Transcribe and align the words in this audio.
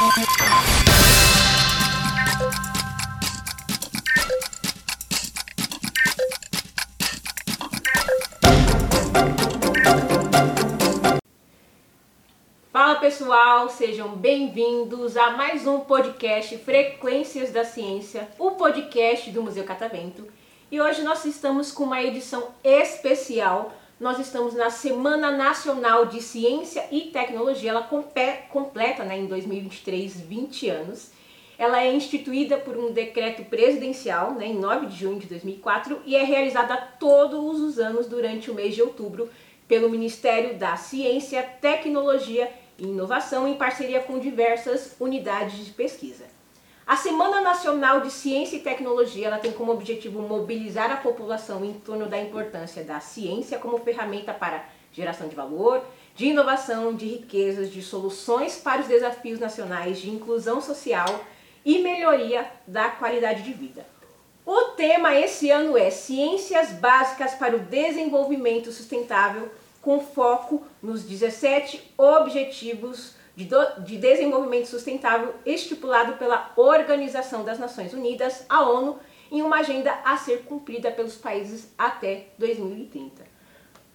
Fala 0.00 0.14
pessoal, 12.94 13.68
sejam 13.68 14.16
bem-vindos 14.16 15.18
a 15.18 15.32
mais 15.32 15.66
um 15.66 15.80
podcast 15.80 16.56
Frequências 16.56 17.52
da 17.52 17.62
Ciência, 17.62 18.26
o 18.38 18.52
podcast 18.52 19.30
do 19.30 19.42
Museu 19.42 19.64
Catavento. 19.64 20.26
E 20.72 20.80
hoje 20.80 21.02
nós 21.02 21.26
estamos 21.26 21.70
com 21.70 21.84
uma 21.84 22.02
edição 22.02 22.54
especial. 22.64 23.70
Nós 24.00 24.18
estamos 24.18 24.54
na 24.54 24.70
Semana 24.70 25.30
Nacional 25.30 26.06
de 26.06 26.22
Ciência 26.22 26.86
e 26.90 27.10
Tecnologia. 27.10 27.68
Ela 27.68 27.86
completa 28.48 29.04
né, 29.04 29.18
em 29.18 29.26
2023 29.26 30.20
20 30.20 30.70
anos. 30.70 31.10
Ela 31.58 31.82
é 31.82 31.92
instituída 31.92 32.56
por 32.56 32.78
um 32.78 32.92
decreto 32.92 33.44
presidencial 33.44 34.32
né, 34.32 34.46
em 34.46 34.58
9 34.58 34.86
de 34.86 34.96
junho 34.96 35.18
de 35.18 35.26
2004 35.26 36.00
e 36.06 36.16
é 36.16 36.24
realizada 36.24 36.78
todos 36.98 37.60
os 37.60 37.78
anos 37.78 38.06
durante 38.06 38.50
o 38.50 38.54
mês 38.54 38.74
de 38.74 38.80
outubro 38.80 39.28
pelo 39.68 39.90
Ministério 39.90 40.56
da 40.56 40.78
Ciência, 40.78 41.42
Tecnologia 41.60 42.50
e 42.78 42.84
Inovação 42.84 43.46
em 43.46 43.56
parceria 43.56 44.00
com 44.00 44.18
diversas 44.18 44.96
unidades 44.98 45.66
de 45.66 45.72
pesquisa. 45.72 46.39
A 46.90 46.96
Semana 46.96 47.40
Nacional 47.40 48.00
de 48.00 48.10
Ciência 48.10 48.56
e 48.56 48.62
Tecnologia 48.62 49.28
ela 49.28 49.38
tem 49.38 49.52
como 49.52 49.70
objetivo 49.70 50.20
mobilizar 50.22 50.90
a 50.90 50.96
população 50.96 51.64
em 51.64 51.72
torno 51.74 52.06
da 52.06 52.20
importância 52.20 52.82
da 52.82 52.98
ciência 52.98 53.60
como 53.60 53.78
ferramenta 53.78 54.34
para 54.34 54.64
geração 54.90 55.28
de 55.28 55.36
valor, 55.36 55.84
de 56.16 56.26
inovação, 56.26 56.92
de 56.92 57.06
riquezas, 57.06 57.70
de 57.70 57.80
soluções 57.80 58.56
para 58.56 58.80
os 58.80 58.88
desafios 58.88 59.38
nacionais 59.38 60.00
de 60.00 60.10
inclusão 60.10 60.60
social 60.60 61.24
e 61.64 61.78
melhoria 61.78 62.50
da 62.66 62.88
qualidade 62.88 63.44
de 63.44 63.52
vida. 63.52 63.86
O 64.44 64.60
tema 64.72 65.14
esse 65.14 65.48
ano 65.48 65.78
é 65.78 65.90
Ciências 65.90 66.72
Básicas 66.72 67.34
para 67.34 67.54
o 67.54 67.60
Desenvolvimento 67.60 68.72
Sustentável, 68.72 69.48
com 69.80 70.00
foco 70.00 70.66
nos 70.82 71.04
17 71.04 71.92
Objetivos 71.96 73.19
de, 73.44 73.84
de 73.84 73.96
Desenvolvimento 73.96 74.66
Sustentável 74.66 75.34
estipulado 75.44 76.14
pela 76.14 76.52
Organização 76.56 77.44
das 77.44 77.58
Nações 77.58 77.92
Unidas, 77.92 78.44
a 78.48 78.62
ONU, 78.62 78.98
em 79.30 79.42
uma 79.42 79.58
agenda 79.58 79.92
a 80.04 80.16
ser 80.16 80.42
cumprida 80.44 80.90
pelos 80.90 81.16
países 81.16 81.72
até 81.78 82.26
2030. 82.38 83.24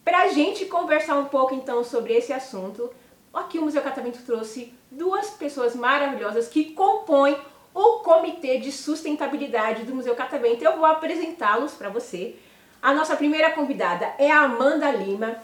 Para 0.04 0.24
a 0.24 0.28
gente 0.30 0.66
conversar 0.66 1.18
um 1.18 1.26
pouco 1.26 1.54
então 1.54 1.84
sobre 1.84 2.14
esse 2.14 2.32
assunto, 2.32 2.92
aqui 3.34 3.58
o 3.58 3.64
Museu 3.64 3.82
Catavento 3.82 4.20
trouxe 4.24 4.74
duas 4.90 5.32
pessoas 5.32 5.76
maravilhosas 5.76 6.48
que 6.48 6.72
compõem 6.74 7.38
o 7.74 8.00
Comitê 8.00 8.58
de 8.60 8.72
Sustentabilidade 8.72 9.84
do 9.84 9.94
Museu 9.94 10.16
Catavento. 10.16 10.64
Eu 10.64 10.78
vou 10.78 10.86
apresentá-los 10.86 11.74
para 11.74 11.90
você. 11.90 12.36
A 12.82 12.94
nossa 12.94 13.16
primeira 13.16 13.52
convidada 13.52 14.14
é 14.18 14.32
a 14.32 14.42
Amanda 14.42 14.90
Lima. 14.92 15.38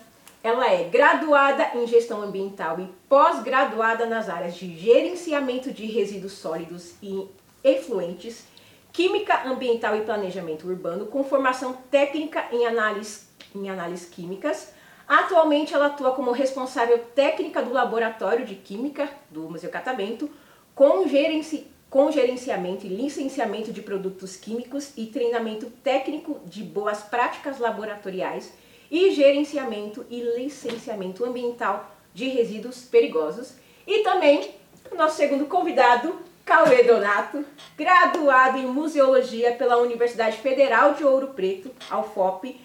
Ela 0.44 0.72
é 0.72 0.86
graduada 0.86 1.70
em 1.76 1.86
Gestão 1.86 2.24
Ambiental 2.24 2.80
e 2.80 2.90
pós-graduada 3.08 4.08
nas 4.08 4.28
áreas 4.28 4.56
de 4.56 4.76
Gerenciamento 4.76 5.72
de 5.72 5.86
Resíduos 5.86 6.34
Sólidos 6.34 6.96
e 7.02 7.28
Efluentes, 7.64 8.44
Química 8.92 9.48
Ambiental 9.48 9.96
e 9.96 10.02
Planejamento 10.02 10.68
Urbano, 10.68 11.06
com 11.06 11.24
formação 11.24 11.74
técnica 11.92 12.48
em 12.52 12.66
análise, 12.66 13.28
em 13.54 13.70
análise 13.70 14.08
químicas. 14.08 14.74
Atualmente 15.08 15.76
ela 15.76 15.88
atua 15.88 16.12
como 16.14 16.32
responsável 16.32 16.98
técnica 16.98 17.62
do 17.62 17.72
Laboratório 17.72 18.44
de 18.44 18.56
Química 18.56 19.08
do 19.30 19.42
Museu 19.42 19.70
Catavento, 19.70 20.28
com 20.74 21.08
gerenci, 21.08 21.68
com 21.88 22.12
gerenciamento 22.12 22.88
e 22.88 22.90
licenciamento 22.90 23.72
de 23.72 23.84
produtos 23.84 24.36
químicos 24.36 24.92
e 24.98 25.06
treinamento 25.06 25.68
técnico 25.84 26.40
de 26.46 26.64
boas 26.64 27.04
práticas 27.04 27.60
laboratoriais 27.60 28.52
e 28.92 29.12
gerenciamento 29.12 30.06
e 30.10 30.22
licenciamento 30.22 31.26
ambiental 31.26 31.90
de 32.14 32.28
resíduos 32.28 32.84
perigosos. 32.84 33.54
E 33.88 34.04
também 34.04 34.52
o 34.92 34.96
nosso 34.96 35.16
segundo 35.16 35.46
convidado, 35.46 36.20
Cauê 36.46 36.84
Donato, 36.84 37.46
graduado 37.78 38.58
em 38.58 38.66
Museologia 38.66 39.54
pela 39.54 39.78
Universidade 39.78 40.38
Federal 40.38 40.94
de 40.94 41.06
Ouro 41.06 41.30
Preto, 41.30 41.72
UFOP, 41.90 42.60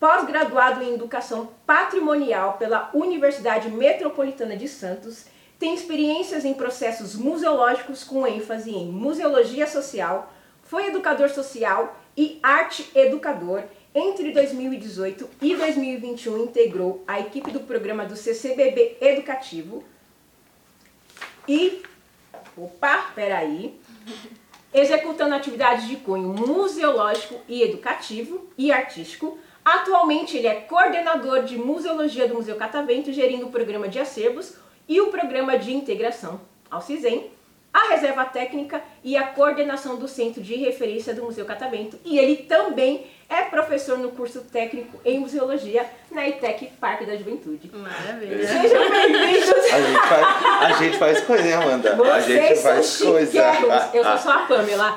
pós-graduado 0.00 0.82
em 0.82 0.94
Educação 0.94 1.48
Patrimonial 1.64 2.54
pela 2.54 2.90
Universidade 2.92 3.70
Metropolitana 3.70 4.56
de 4.56 4.66
Santos 4.66 5.26
tem 5.60 5.74
experiências 5.74 6.46
em 6.46 6.54
processos 6.54 7.14
museológicos 7.14 8.02
com 8.02 8.26
ênfase 8.26 8.70
em 8.70 8.86
museologia 8.86 9.66
social, 9.66 10.32
foi 10.62 10.86
educador 10.86 11.28
social 11.28 11.94
e 12.16 12.40
arte 12.42 12.90
educador. 12.94 13.64
Entre 13.92 14.30
2018 14.30 15.28
e 15.42 15.56
2021 15.56 16.44
integrou 16.44 17.02
a 17.08 17.18
equipe 17.18 17.50
do 17.50 17.60
programa 17.60 18.04
do 18.04 18.14
CCBB 18.14 18.98
Educativo. 19.00 19.82
E 21.48 21.82
opa, 22.56 23.10
peraí, 23.16 23.74
executando 24.72 25.34
atividades 25.34 25.88
de 25.88 25.96
cunho 25.96 26.28
museológico 26.28 27.40
e 27.48 27.62
educativo 27.62 28.48
e 28.56 28.70
artístico. 28.70 29.36
Atualmente 29.64 30.36
ele 30.36 30.46
é 30.46 30.54
coordenador 30.54 31.42
de 31.42 31.58
museologia 31.58 32.28
do 32.28 32.34
Museu 32.34 32.54
Catavento, 32.54 33.12
gerindo 33.12 33.46
o 33.46 33.50
programa 33.50 33.88
de 33.88 33.98
acervos, 33.98 34.54
e 34.88 35.00
o 35.00 35.08
Programa 35.08 35.58
de 35.58 35.72
Integração 35.72 36.40
ao 36.70 36.80
CISEM, 36.80 37.30
a 37.72 37.88
Reserva 37.90 38.24
Técnica 38.24 38.82
e 39.02 39.16
a 39.16 39.28
coordenação 39.28 39.96
do 39.96 40.08
Centro 40.08 40.42
de 40.42 40.56
Referência 40.56 41.14
do 41.14 41.22
Museu 41.22 41.44
Catavento. 41.44 41.98
E 42.04 42.18
ele 42.18 42.36
também 42.36 43.06
é 43.28 43.42
professor 43.42 43.96
no 43.96 44.10
curso 44.10 44.40
técnico 44.40 45.00
em 45.04 45.20
Museologia 45.20 45.86
na 46.10 46.28
ITEC 46.28 46.66
Parque 46.80 47.06
da 47.06 47.14
Juventude. 47.16 47.70
Maravilha. 47.72 48.44
Sejam 48.44 48.90
bem-vindos. 48.90 49.50
A 49.72 49.80
gente 49.80 50.08
faz, 50.08 50.26
a 50.60 50.72
gente 50.82 50.98
faz 50.98 51.20
coisa, 51.20 51.46
hein, 51.46 51.54
Amanda? 51.54 51.94
Vocês 51.94 52.10
a 52.10 52.20
gente 52.20 52.60
faz 52.60 52.96
coisa. 52.98 53.42
Eu 53.94 54.02
sou 54.02 54.18
só 54.18 54.32
a 54.32 54.38
Pamela. 54.46 54.94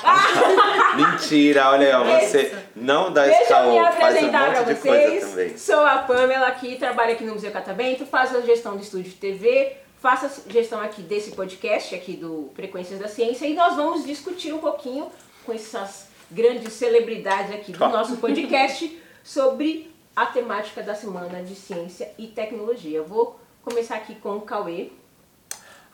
Mentira, 0.98 1.70
olha 1.70 1.96
aí, 1.96 2.28
você 2.28 2.42
isso. 2.42 2.56
não 2.76 3.12
dá 3.14 3.26
Deixa 3.26 3.44
esse 3.44 3.54
eu 3.54 3.72
me 3.72 3.78
um 3.78 3.86
apresentar 3.86 4.52
para 4.52 4.64
coisa 4.64 4.76
vocês. 4.76 5.30
também. 5.30 5.58
Sou 5.58 5.86
a 5.86 5.98
Pamela 6.00 6.48
aqui, 6.48 6.76
trabalho 6.78 7.12
aqui 7.14 7.24
no 7.24 7.34
Museu 7.34 7.52
Catavento, 7.52 8.04
faço 8.06 8.36
a 8.36 8.42
gestão 8.42 8.76
do 8.76 8.82
estúdio 8.82 9.12
de 9.12 9.18
TV, 9.18 9.78
faço 10.04 10.26
a 10.26 10.52
gestão 10.52 10.82
aqui 10.82 11.02
desse 11.02 11.32
podcast 11.32 11.96
aqui 11.96 12.18
do 12.18 12.52
Frequências 12.54 13.00
da 13.00 13.08
Ciência 13.08 13.48
e 13.48 13.54
nós 13.54 13.78
vamos 13.78 14.06
discutir 14.06 14.54
um 14.54 14.60
pouquinho 14.60 15.10
com 15.46 15.54
essas 15.54 16.10
grandes 16.30 16.74
celebridades 16.74 17.56
aqui 17.56 17.72
do 17.72 17.82
Ó. 17.82 17.88
nosso 17.88 18.18
podcast 18.18 19.00
sobre 19.24 19.90
a 20.14 20.26
temática 20.26 20.84
da 20.84 20.94
Semana 20.94 21.42
de 21.42 21.56
Ciência 21.56 22.12
e 22.18 22.28
Tecnologia. 22.28 22.98
Eu 22.98 23.06
vou 23.06 23.40
começar 23.64 23.96
aqui 23.96 24.16
com 24.16 24.36
o 24.36 24.42
Cauê. 24.42 24.90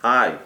Ai, 0.02 0.42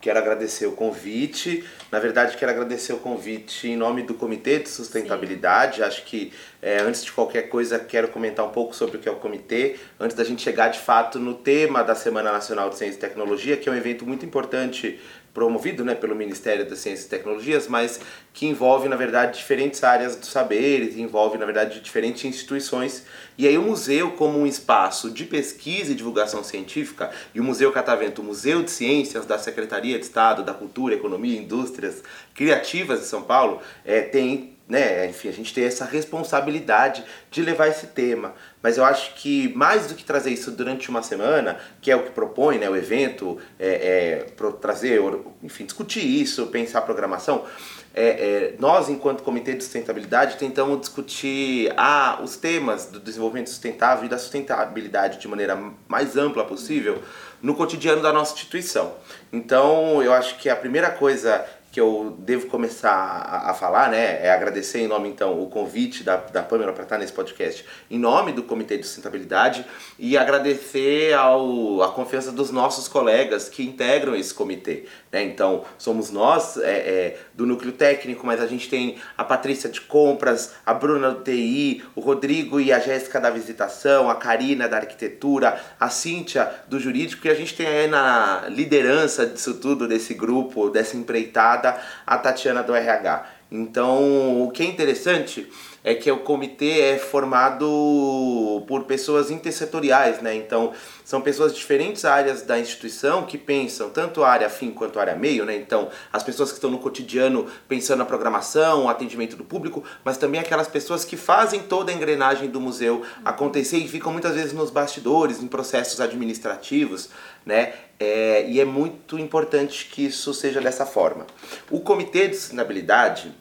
quero 0.00 0.20
agradecer 0.20 0.66
o 0.66 0.72
convite. 0.72 1.64
Na 1.90 1.98
verdade, 1.98 2.36
quero 2.36 2.52
agradecer 2.52 2.92
o 2.92 2.98
convite 2.98 3.66
em 3.66 3.76
nome 3.76 4.04
do 4.04 4.14
Comitê 4.14 4.60
de 4.60 4.68
Sustentabilidade. 4.68 5.82
Acho 5.82 6.04
que, 6.04 6.32
é, 6.60 6.80
antes 6.80 7.04
de 7.04 7.12
qualquer 7.12 7.42
coisa, 7.48 7.78
quero 7.78 8.08
comentar 8.08 8.44
um 8.44 8.50
pouco 8.50 8.74
sobre 8.74 8.96
o 8.96 9.00
que 9.00 9.08
é 9.08 9.12
o 9.12 9.16
comitê, 9.16 9.76
antes 9.98 10.16
da 10.16 10.24
gente 10.24 10.42
chegar 10.42 10.68
de 10.68 10.78
fato 10.78 11.18
no 11.18 11.34
tema 11.34 11.82
da 11.82 11.94
Semana 11.94 12.32
Nacional 12.32 12.68
de 12.70 12.76
Ciência 12.76 12.96
e 12.96 13.00
Tecnologia, 13.00 13.56
que 13.56 13.68
é 13.68 13.72
um 13.72 13.76
evento 13.76 14.04
muito 14.04 14.26
importante 14.26 14.98
promovido 15.38 15.84
né, 15.84 15.94
pelo 15.94 16.16
Ministério 16.16 16.68
das 16.68 16.80
Ciências 16.80 17.06
e 17.06 17.10
Tecnologias, 17.10 17.68
mas 17.68 18.00
que 18.32 18.44
envolve, 18.46 18.88
na 18.88 18.96
verdade, 18.96 19.38
diferentes 19.38 19.84
áreas 19.84 20.16
do 20.16 20.26
saber, 20.26 20.98
envolve, 20.98 21.38
na 21.38 21.44
verdade, 21.44 21.80
diferentes 21.80 22.24
instituições. 22.24 23.04
E 23.36 23.46
aí 23.46 23.56
o 23.56 23.62
museu, 23.62 24.12
como 24.12 24.36
um 24.36 24.46
espaço 24.46 25.10
de 25.12 25.24
pesquisa 25.24 25.92
e 25.92 25.94
divulgação 25.94 26.42
científica, 26.42 27.12
e 27.32 27.38
o 27.38 27.44
Museu 27.44 27.70
Catavento, 27.70 28.20
o 28.20 28.24
Museu 28.24 28.64
de 28.64 28.70
Ciências 28.72 29.24
da 29.26 29.38
Secretaria 29.38 29.96
de 29.96 30.04
Estado 30.04 30.42
da 30.42 30.52
Cultura, 30.52 30.96
Economia 30.96 31.38
e 31.38 31.44
Indústrias 31.44 32.02
Criativas 32.34 32.98
de 32.98 33.06
São 33.06 33.22
Paulo, 33.22 33.60
é, 33.84 34.00
tem 34.00 34.57
né, 34.68 35.06
enfim, 35.06 35.28
a 35.28 35.32
gente 35.32 35.54
tem 35.54 35.64
essa 35.64 35.84
responsabilidade 35.84 37.02
de 37.30 37.40
levar 37.40 37.68
esse 37.68 37.86
tema. 37.86 38.34
Mas 38.62 38.76
eu 38.76 38.84
acho 38.84 39.14
que 39.14 39.52
mais 39.54 39.86
do 39.86 39.94
que 39.94 40.04
trazer 40.04 40.30
isso 40.30 40.50
durante 40.50 40.90
uma 40.90 41.02
semana, 41.02 41.58
que 41.80 41.90
é 41.90 41.96
o 41.96 42.02
que 42.02 42.10
propõe 42.10 42.58
né, 42.58 42.68
o 42.68 42.76
evento, 42.76 43.38
é, 43.58 44.26
é, 44.36 44.50
trazer, 44.60 45.00
enfim, 45.42 45.64
discutir 45.64 46.04
isso, 46.04 46.46
pensar 46.48 46.80
a 46.80 46.82
programação, 46.82 47.46
é, 47.94 48.06
é, 48.06 48.54
nós, 48.58 48.88
enquanto 48.88 49.22
Comitê 49.22 49.54
de 49.54 49.64
Sustentabilidade, 49.64 50.36
tentamos 50.36 50.78
discutir 50.80 51.72
ah, 51.76 52.20
os 52.22 52.36
temas 52.36 52.86
do 52.86 53.00
desenvolvimento 53.00 53.48
sustentável 53.48 54.04
e 54.04 54.08
da 54.08 54.18
sustentabilidade 54.18 55.18
de 55.18 55.26
maneira 55.26 55.58
mais 55.88 56.16
ampla 56.16 56.44
possível 56.44 57.02
no 57.42 57.54
cotidiano 57.54 58.02
da 58.02 58.12
nossa 58.12 58.34
instituição. 58.34 58.94
Então, 59.32 60.02
eu 60.02 60.12
acho 60.12 60.36
que 60.38 60.48
a 60.48 60.56
primeira 60.56 60.90
coisa 60.90 61.44
que 61.70 61.80
eu 61.80 62.16
devo 62.20 62.46
começar 62.46 62.90
a, 62.90 63.50
a, 63.50 63.54
falar, 63.54 63.90
né, 63.90 64.24
é 64.24 64.30
agradecer 64.30 64.80
em 64.80 64.86
nome, 64.86 65.08
então, 65.08 65.40
o 65.40 65.48
convite 65.48 66.02
da, 66.02 66.16
da 66.16 66.42
Pâmela 66.42 66.72
para 66.72 66.84
estar 66.84 66.98
nesse 66.98 67.12
podcast, 67.12 67.64
em 67.90 67.98
nome 67.98 68.32
do 68.32 68.42
Comitê 68.42 68.78
de 68.78 68.86
Sustentabilidade, 68.86 69.66
e 69.98 70.16
agradecer 70.16 71.12
ao, 71.12 71.82
a 71.82 71.92
confiança 71.92 72.32
dos 72.32 72.50
nossos 72.50 72.88
colegas 72.88 73.48
que 73.48 73.62
integram 73.62 74.16
esse 74.16 74.32
comitê. 74.32 74.86
Né? 75.10 75.24
Então, 75.24 75.64
somos 75.78 76.10
nós 76.10 76.56
é, 76.58 76.70
é, 76.70 77.20
do 77.34 77.46
núcleo 77.46 77.72
técnico, 77.72 78.26
mas 78.26 78.40
a 78.40 78.46
gente 78.46 78.68
tem 78.68 78.96
a 79.16 79.24
Patrícia 79.24 79.68
de 79.70 79.80
Compras, 79.80 80.54
a 80.64 80.74
Bruna 80.74 81.10
do 81.10 81.22
TI, 81.22 81.82
o 81.94 82.00
Rodrigo 82.00 82.60
e 82.60 82.72
a 82.72 82.78
Jéssica 82.78 83.20
da 83.20 83.30
Visitação, 83.30 84.10
a 84.10 84.16
Karina 84.16 84.68
da 84.68 84.76
Arquitetura, 84.76 85.60
a 85.80 85.88
Cíntia 85.88 86.50
do 86.68 86.78
Jurídico, 86.78 87.26
e 87.26 87.30
a 87.30 87.34
gente 87.34 87.54
tem 87.54 87.66
aí 87.66 87.86
na 87.86 88.44
liderança 88.48 89.26
disso 89.26 89.54
tudo, 89.54 89.88
desse 89.88 90.14
grupo, 90.14 90.68
dessa 90.68 90.96
empreitada, 90.96 91.76
a 92.06 92.18
Tatiana 92.18 92.62
do 92.62 92.74
RH. 92.74 93.26
Então, 93.50 94.42
o 94.42 94.50
que 94.50 94.62
é 94.62 94.66
interessante 94.66 95.50
é 95.82 95.94
que 95.94 96.10
o 96.10 96.18
comitê 96.18 96.80
é 96.80 96.98
formado 96.98 98.64
por 98.66 98.84
pessoas 98.84 99.30
intersetoriais, 99.30 100.20
né? 100.20 100.34
Então, 100.34 100.72
são 101.04 101.20
pessoas 101.20 101.52
de 101.52 101.58
diferentes 101.58 102.04
áreas 102.04 102.42
da 102.42 102.58
instituição 102.58 103.24
que 103.24 103.38
pensam 103.38 103.88
tanto 103.90 104.22
a 104.22 104.28
área 104.28 104.50
fim 104.50 104.70
quanto 104.70 104.98
a 104.98 105.02
área 105.02 105.16
meio, 105.16 105.44
né? 105.44 105.56
Então, 105.56 105.88
as 106.12 106.22
pessoas 106.22 106.50
que 106.50 106.56
estão 106.56 106.70
no 106.70 106.78
cotidiano 106.78 107.46
pensando 107.66 108.00
na 108.00 108.04
programação, 108.04 108.84
o 108.84 108.88
atendimento 108.88 109.36
do 109.36 109.44
público, 109.44 109.82
mas 110.04 110.18
também 110.18 110.40
aquelas 110.40 110.68
pessoas 110.68 111.04
que 111.04 111.16
fazem 111.16 111.60
toda 111.62 111.92
a 111.92 111.94
engrenagem 111.94 112.48
do 112.48 112.60
museu 112.60 113.02
acontecer 113.24 113.78
e 113.78 113.88
ficam 113.88 114.12
muitas 114.12 114.34
vezes 114.34 114.52
nos 114.52 114.70
bastidores, 114.70 115.42
em 115.42 115.46
processos 115.46 116.00
administrativos, 116.00 117.08
né? 117.46 117.72
É, 118.00 118.48
e 118.48 118.60
é 118.60 118.64
muito 118.64 119.18
importante 119.18 119.88
que 119.90 120.06
isso 120.06 120.32
seja 120.32 120.60
dessa 120.60 120.86
forma. 120.86 121.26
O 121.70 121.80
Comitê 121.80 122.28
de 122.28 122.36
Sustentabilidade, 122.36 123.34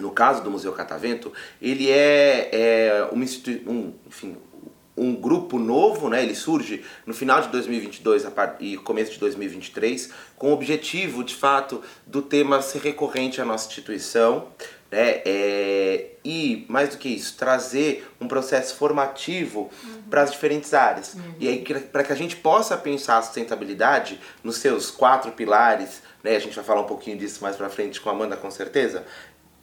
no 0.00 0.10
caso 0.10 0.42
do 0.42 0.50
Museu 0.50 0.72
Catavento, 0.72 1.32
ele 1.60 1.90
é, 1.90 2.48
é 2.52 3.08
uma 3.12 3.24
um, 3.66 3.92
enfim, 4.06 4.36
um 4.96 5.14
grupo 5.14 5.58
novo, 5.58 6.10
né? 6.10 6.22
ele 6.22 6.34
surge 6.34 6.84
no 7.06 7.14
final 7.14 7.40
de 7.40 7.48
2022 7.48 8.26
e 8.60 8.76
começo 8.76 9.12
de 9.12 9.18
2023, 9.18 10.10
com 10.36 10.50
o 10.50 10.52
objetivo, 10.52 11.24
de 11.24 11.34
fato, 11.34 11.82
do 12.06 12.20
tema 12.20 12.60
ser 12.60 12.82
recorrente 12.82 13.40
à 13.40 13.44
nossa 13.44 13.66
instituição, 13.66 14.48
né? 14.90 15.22
É, 15.24 16.06
e, 16.24 16.66
mais 16.68 16.90
do 16.90 16.98
que 16.98 17.08
isso, 17.08 17.36
trazer 17.36 18.06
um 18.20 18.26
processo 18.26 18.74
formativo 18.74 19.70
uhum. 19.84 20.02
para 20.10 20.22
as 20.22 20.32
diferentes 20.32 20.74
áreas. 20.74 21.14
Uhum. 21.14 21.34
E 21.38 21.48
aí, 21.48 21.64
para 21.92 22.02
que 22.02 22.12
a 22.12 22.16
gente 22.16 22.36
possa 22.36 22.76
pensar 22.76 23.18
a 23.18 23.22
sustentabilidade 23.22 24.20
nos 24.42 24.56
seus 24.56 24.90
quatro 24.90 25.32
pilares, 25.32 26.02
né? 26.22 26.36
a 26.36 26.38
gente 26.38 26.54
vai 26.54 26.64
falar 26.64 26.80
um 26.80 26.86
pouquinho 26.86 27.16
disso 27.16 27.42
mais 27.42 27.56
para 27.56 27.70
frente 27.70 28.00
com 28.00 28.10
a 28.10 28.12
Amanda, 28.12 28.36
com 28.36 28.50
certeza, 28.50 29.06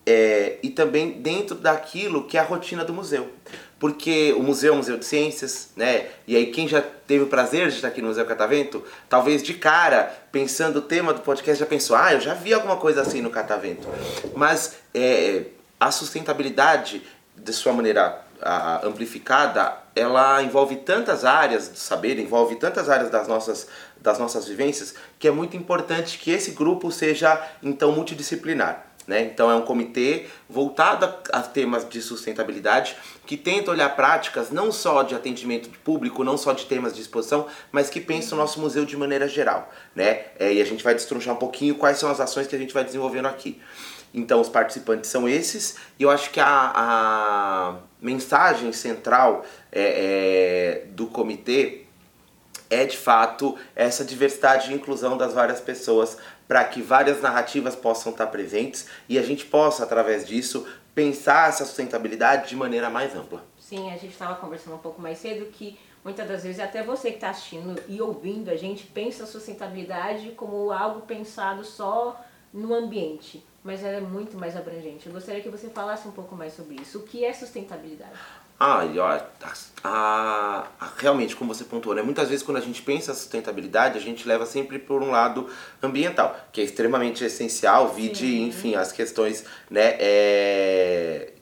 é, 0.07 0.57
e 0.63 0.69
também 0.69 1.11
dentro 1.11 1.53
daquilo 1.53 2.23
que 2.23 2.37
é 2.37 2.39
a 2.39 2.43
rotina 2.43 2.85
do 2.85 2.93
museu. 2.93 3.29
Porque 3.77 4.33
o 4.37 4.41
museu 4.41 4.71
é 4.71 4.73
um 4.73 4.77
museu 4.77 4.97
de 4.97 5.05
ciências, 5.05 5.69
né? 5.75 6.07
E 6.25 6.35
aí 6.35 6.47
quem 6.47 6.65
já 6.65 6.81
teve 6.81 7.25
o 7.25 7.27
prazer 7.27 7.67
de 7.67 7.75
estar 7.75 7.89
aqui 7.89 8.01
no 8.01 8.07
Museu 8.07 8.25
Catavento, 8.25 8.83
talvez 9.09 9.43
de 9.43 9.53
cara, 9.53 10.11
pensando 10.31 10.77
o 10.77 10.81
tema 10.81 11.13
do 11.13 11.19
podcast, 11.19 11.59
já 11.59 11.65
pensou, 11.65 11.95
ah, 11.95 12.13
eu 12.13 12.21
já 12.21 12.33
vi 12.33 12.53
alguma 12.53 12.77
coisa 12.77 13.01
assim 13.01 13.21
no 13.21 13.29
Catavento. 13.29 13.87
Mas 14.33 14.77
é, 14.95 15.43
a 15.79 15.91
sustentabilidade, 15.91 17.03
de 17.35 17.53
sua 17.53 17.73
maneira 17.73 18.19
a, 18.41 18.87
amplificada, 18.87 19.77
ela 19.93 20.41
envolve 20.41 20.77
tantas 20.77 21.25
áreas 21.25 21.67
do 21.67 21.77
saber, 21.77 22.17
envolve 22.17 22.55
tantas 22.55 22.89
áreas 22.89 23.11
das 23.11 23.27
nossas, 23.27 23.67
das 23.99 24.17
nossas 24.17 24.47
vivências, 24.47 24.95
que 25.19 25.27
é 25.27 25.31
muito 25.31 25.57
importante 25.57 26.17
que 26.17 26.31
esse 26.31 26.51
grupo 26.51 26.91
seja, 26.91 27.39
então, 27.61 27.91
multidisciplinar. 27.91 28.86
Né? 29.07 29.21
Então 29.21 29.49
é 29.49 29.55
um 29.55 29.61
comitê 29.61 30.25
voltado 30.49 31.05
a, 31.31 31.41
temas 31.41 31.87
de 31.87 32.01
sustentabilidade 32.01 32.97
que 33.25 33.37
tenta 33.37 33.71
olhar 33.71 33.95
práticas 33.95 34.51
não 34.51 34.69
só 34.69 35.01
de 35.01 35.15
atendimento 35.15 35.69
de 35.69 35.77
público, 35.77 36.25
não 36.25 36.37
só 36.37 36.51
de 36.51 36.65
temas 36.65 36.93
de 36.93 37.01
exposição, 37.01 37.47
mas 37.71 37.89
que 37.89 38.01
pensa 38.01 38.35
o 38.35 38.37
nosso 38.37 38.59
museu 38.59 38.83
de 38.83 38.97
maneira 38.97 39.25
geral. 39.25 39.71
Né? 39.95 40.25
É, 40.37 40.51
e 40.51 40.61
a 40.61 40.65
gente 40.65 40.83
vai 40.83 40.93
destronchar 40.93 41.33
um 41.33 41.37
pouquinho 41.37 41.75
quais 41.75 41.97
são 41.97 42.11
as 42.11 42.19
ações 42.19 42.47
que 42.47 42.55
a 42.55 42.59
gente 42.59 42.73
vai 42.73 42.83
desenvolvendo 42.83 43.27
aqui. 43.27 43.61
Então 44.13 44.41
os 44.41 44.49
participantes 44.49 45.09
são 45.09 45.27
esses 45.27 45.77
e 45.97 46.03
eu 46.03 46.09
acho 46.09 46.29
que 46.31 46.39
a, 46.39 46.71
a 46.75 47.75
mensagem 48.01 48.73
central 48.73 49.45
é, 49.71 50.81
é, 50.83 50.85
do 50.87 51.07
comitê 51.07 51.83
é 52.69 52.85
de 52.85 52.97
fato 52.97 53.57
essa 53.75 54.03
diversidade 54.03 54.71
e 54.71 54.75
inclusão 54.75 55.17
das 55.17 55.33
várias 55.33 55.59
pessoas 55.59 56.17
para 56.47 56.63
que 56.63 56.81
várias 56.81 57.21
narrativas 57.21 57.75
possam 57.75 58.11
estar 58.11 58.27
presentes 58.27 58.87
e 59.07 59.19
a 59.19 59.21
gente 59.21 59.45
possa, 59.45 59.83
através 59.83 60.25
disso, 60.25 60.65
pensar 60.95 61.49
essa 61.49 61.65
sustentabilidade 61.65 62.49
de 62.49 62.55
maneira 62.55 62.89
mais 62.89 63.15
ampla. 63.15 63.43
Sim, 63.59 63.91
a 63.91 63.97
gente 63.97 64.13
estava 64.13 64.35
conversando 64.35 64.75
um 64.75 64.79
pouco 64.79 65.01
mais 65.01 65.17
cedo 65.17 65.45
que 65.51 65.77
muitas 66.03 66.27
das 66.27 66.43
vezes 66.43 66.59
até 66.59 66.81
você 66.81 67.09
que 67.09 67.17
está 67.17 67.29
assistindo 67.29 67.79
e 67.87 68.01
ouvindo 68.01 68.49
a 68.49 68.55
gente 68.55 68.85
pensa 68.85 69.23
a 69.23 69.27
sustentabilidade 69.27 70.31
como 70.31 70.71
algo 70.71 71.01
pensado 71.01 71.63
só 71.63 72.19
no 72.53 72.73
ambiente, 72.73 73.45
mas 73.63 73.83
ela 73.83 73.97
é 73.97 74.01
muito 74.01 74.37
mais 74.37 74.55
abrangente. 74.55 75.05
Eu 75.05 75.13
gostaria 75.13 75.41
que 75.41 75.49
você 75.49 75.69
falasse 75.69 76.07
um 76.07 76.11
pouco 76.11 76.35
mais 76.35 76.53
sobre 76.53 76.75
isso. 76.81 76.99
O 76.99 77.03
que 77.03 77.25
é 77.25 77.33
sustentabilidade? 77.33 78.17
Ah, 78.59 78.83
a, 79.83 80.67
a, 80.79 80.89
realmente, 80.97 81.35
como 81.35 81.53
você 81.53 81.63
pontuou, 81.63 81.93
né? 81.95 82.01
muitas 82.01 82.27
vezes 82.27 82.43
quando 82.43 82.57
a 82.57 82.61
gente 82.61 82.81
pensa 82.81 83.11
a 83.11 83.15
sustentabilidade, 83.15 83.97
a 83.97 84.01
gente 84.01 84.27
leva 84.27 84.47
sempre 84.47 84.79
por 84.79 85.03
um 85.03 85.11
lado 85.11 85.47
ambiental, 85.81 86.35
que 86.51 86.61
é 86.61 86.63
extremamente 86.63 87.23
essencial, 87.23 87.93
vide, 87.93 88.25
Sim. 88.25 88.47
enfim, 88.47 88.75
as 88.75 88.91
questões 88.91 89.45
né, 89.69 89.95
é, 89.99 91.33